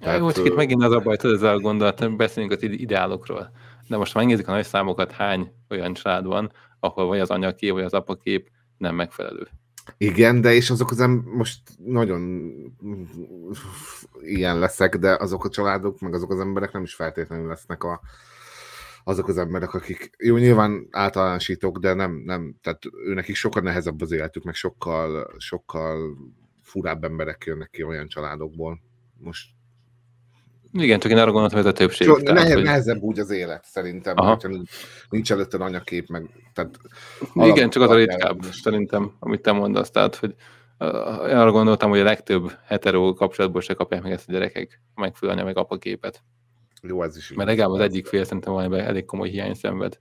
[0.00, 2.80] Tehát, jó, csak itt megint az a baj, tudod, ezzel a gondolat, beszélünk az ide-
[2.80, 3.50] ideálokról.
[3.88, 7.72] De most ha megnézzük a nagy számokat, hány olyan család van, ahol vagy az anyakép,
[7.72, 9.48] vagy az apakép nem megfelelő.
[9.96, 12.52] Igen, de és azok az em- most nagyon
[14.20, 18.00] ilyen leszek, de azok a családok, meg azok az emberek nem is feltétlenül lesznek a,
[19.08, 24.00] azok az emberek, akik, jó, nyilván általánosítok, de nem, nem, tehát őnek is sokkal nehezebb
[24.00, 26.16] az életük, meg sokkal, sokkal
[26.62, 28.80] furább emberek jönnek ki olyan családokból.
[29.18, 29.50] Most
[30.72, 32.06] Igen, csak én arra gondoltam, hogy ez a többség.
[32.06, 34.30] so, tehát, nehe, hogy- nehezebb úgy az élet, szerintem, Aha.
[34.32, 34.70] hogyha nincs,
[35.10, 36.78] nincs előtted anyakép, meg tehát
[37.34, 39.90] Igen, csak az a ritkább, most- szerintem, amit te mondasz.
[39.90, 40.34] Tehát, hogy
[40.78, 40.88] uh,
[41.28, 44.82] én arra gondoltam, hogy a legtöbb hetero kapcsolatból se kapják meg ezt a gyerekek,
[45.20, 46.22] anya meg apaképet.
[46.86, 50.00] Jó, ez is Mert legalább az egyik fél szerintem valamiben elég komoly hiány szenved.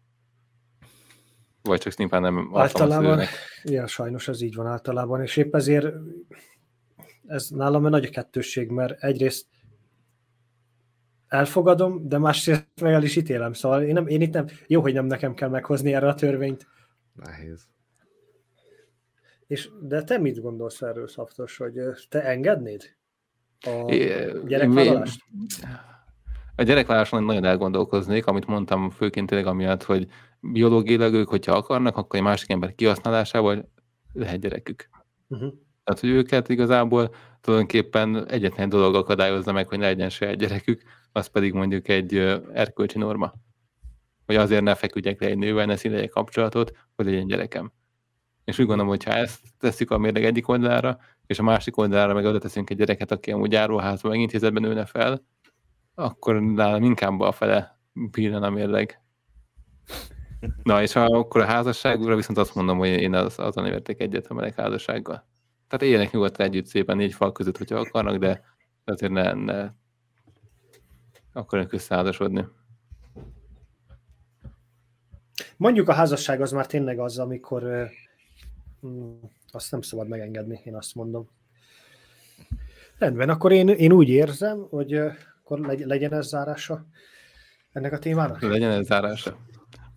[1.62, 3.22] Vagy csak szimplán nem Általában,
[3.64, 5.94] ja, sajnos ez így van általában, és épp ezért
[7.28, 9.48] ez nálam nagy a kettősség, mert egyrészt
[11.28, 14.94] elfogadom, de másrészt meg el is ítélem, szóval én, nem, én itt nem, jó, hogy
[14.94, 16.68] nem nekem kell meghozni erre a törvényt,
[17.14, 17.68] nehéz.
[19.48, 21.80] és de te mit gondolsz erről, Szaftos, hogy
[22.10, 22.96] te engednéd
[23.60, 25.24] a É, gyerekvállalást?
[26.56, 30.08] A gyerekvállaláson nagyon elgondolkoznék, amit mondtam főként tényleg amiatt, hogy
[30.40, 33.72] biológiailag ők, hogyha akarnak, akkor egy másik ember kihasználásával
[34.14, 34.90] lehet gyerekük.
[35.28, 35.54] Uh-huh.
[35.84, 40.82] Tehát, hogy őket igazából tulajdonképpen egyetlen dolog akadályozza meg, hogy ne legyen saját gyerekük,
[41.12, 42.16] az pedig mondjuk egy
[42.54, 43.34] erkölcsi norma.
[44.26, 47.72] Hogy azért ne feküdjek le egy nővel, ne színlegyek kapcsolatot, hogy legyen gyerekem.
[48.44, 52.14] És úgy gondolom, hogy ha ezt tesszük a mérleg egyik oldalára, és a másik oldalára
[52.14, 55.26] meg oda teszünk egy gyereket, aki amúgy járóházban meg intézetben nőne fel,
[55.96, 57.80] akkor nálam inkább a fele
[58.12, 59.00] pillan a mérleg.
[60.64, 64.34] Na, és akkor a házasságra viszont azt mondom, hogy én az, azon érték egyet a
[64.34, 65.28] meleg házassággal.
[65.68, 68.44] Tehát éljenek nyugodtan együtt szépen négy fal között, hogyha akarnak, de
[68.84, 69.72] azért ne, ne
[71.34, 72.48] akarnak összeházasodni.
[75.58, 77.90] Mondjuk a házasság az már tényleg az, amikor
[78.88, 79.14] mm,
[79.52, 81.30] azt nem szabad megengedni, én azt mondom.
[82.98, 85.02] Rendben, akkor én, én úgy érzem, hogy
[85.46, 86.86] akkor legy, legyen ez zárása
[87.72, 88.42] ennek a témának.
[88.42, 89.38] Legyen ez zárása.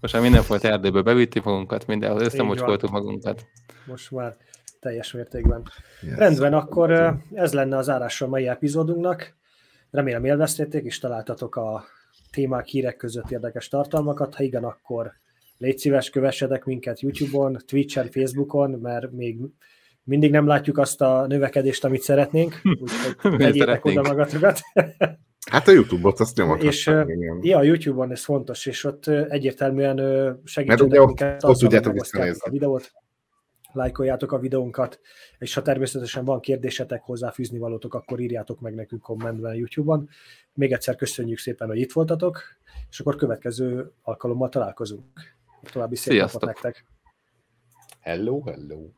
[0.01, 3.46] Most már mindenfajta erdőbe bevittük magunkat, mindenhol összemocskoltuk magunkat.
[3.86, 4.36] Most már
[4.80, 5.62] teljes mértékben.
[6.03, 6.16] Yes.
[6.16, 9.36] Rendben, akkor ez lenne a zárása a mai epizódunknak.
[9.90, 11.84] Remélem élveztétek, és találtatok a
[12.30, 14.34] témák, hírek között érdekes tartalmakat.
[14.34, 15.12] Ha igen, akkor
[15.59, 19.38] légy szíves, kövessetek minket YouTube-on, Twitch-en, Facebookon, mert még
[20.09, 23.98] mindig nem látjuk azt a növekedést, amit szeretnénk, úgyhogy tegyétek szeretnénk.
[23.98, 24.61] oda magatokat.
[25.50, 26.64] Hát a YouTube-ot azt nyomhatod.
[26.64, 27.04] és ö,
[27.40, 30.32] ja, a YouTube-on ez fontos, és ott egyértelműen ö,
[30.64, 32.40] Mert ott- minket, ott hogy tudjátok visszanézni.
[32.44, 32.92] a videót,
[33.72, 35.00] lájkoljátok a videónkat,
[35.38, 40.09] és ha természetesen van kérdésetek, hozzáfűzni valótok, akkor írjátok meg nekünk kommentben YouTube-on.
[40.54, 42.42] Még egyszer köszönjük szépen, hogy itt voltatok,
[42.90, 45.04] és akkor következő alkalommal találkozunk.
[45.72, 46.40] További szép Sziasztok!
[46.40, 46.84] napot nektek!
[48.00, 48.88] Hello, hello.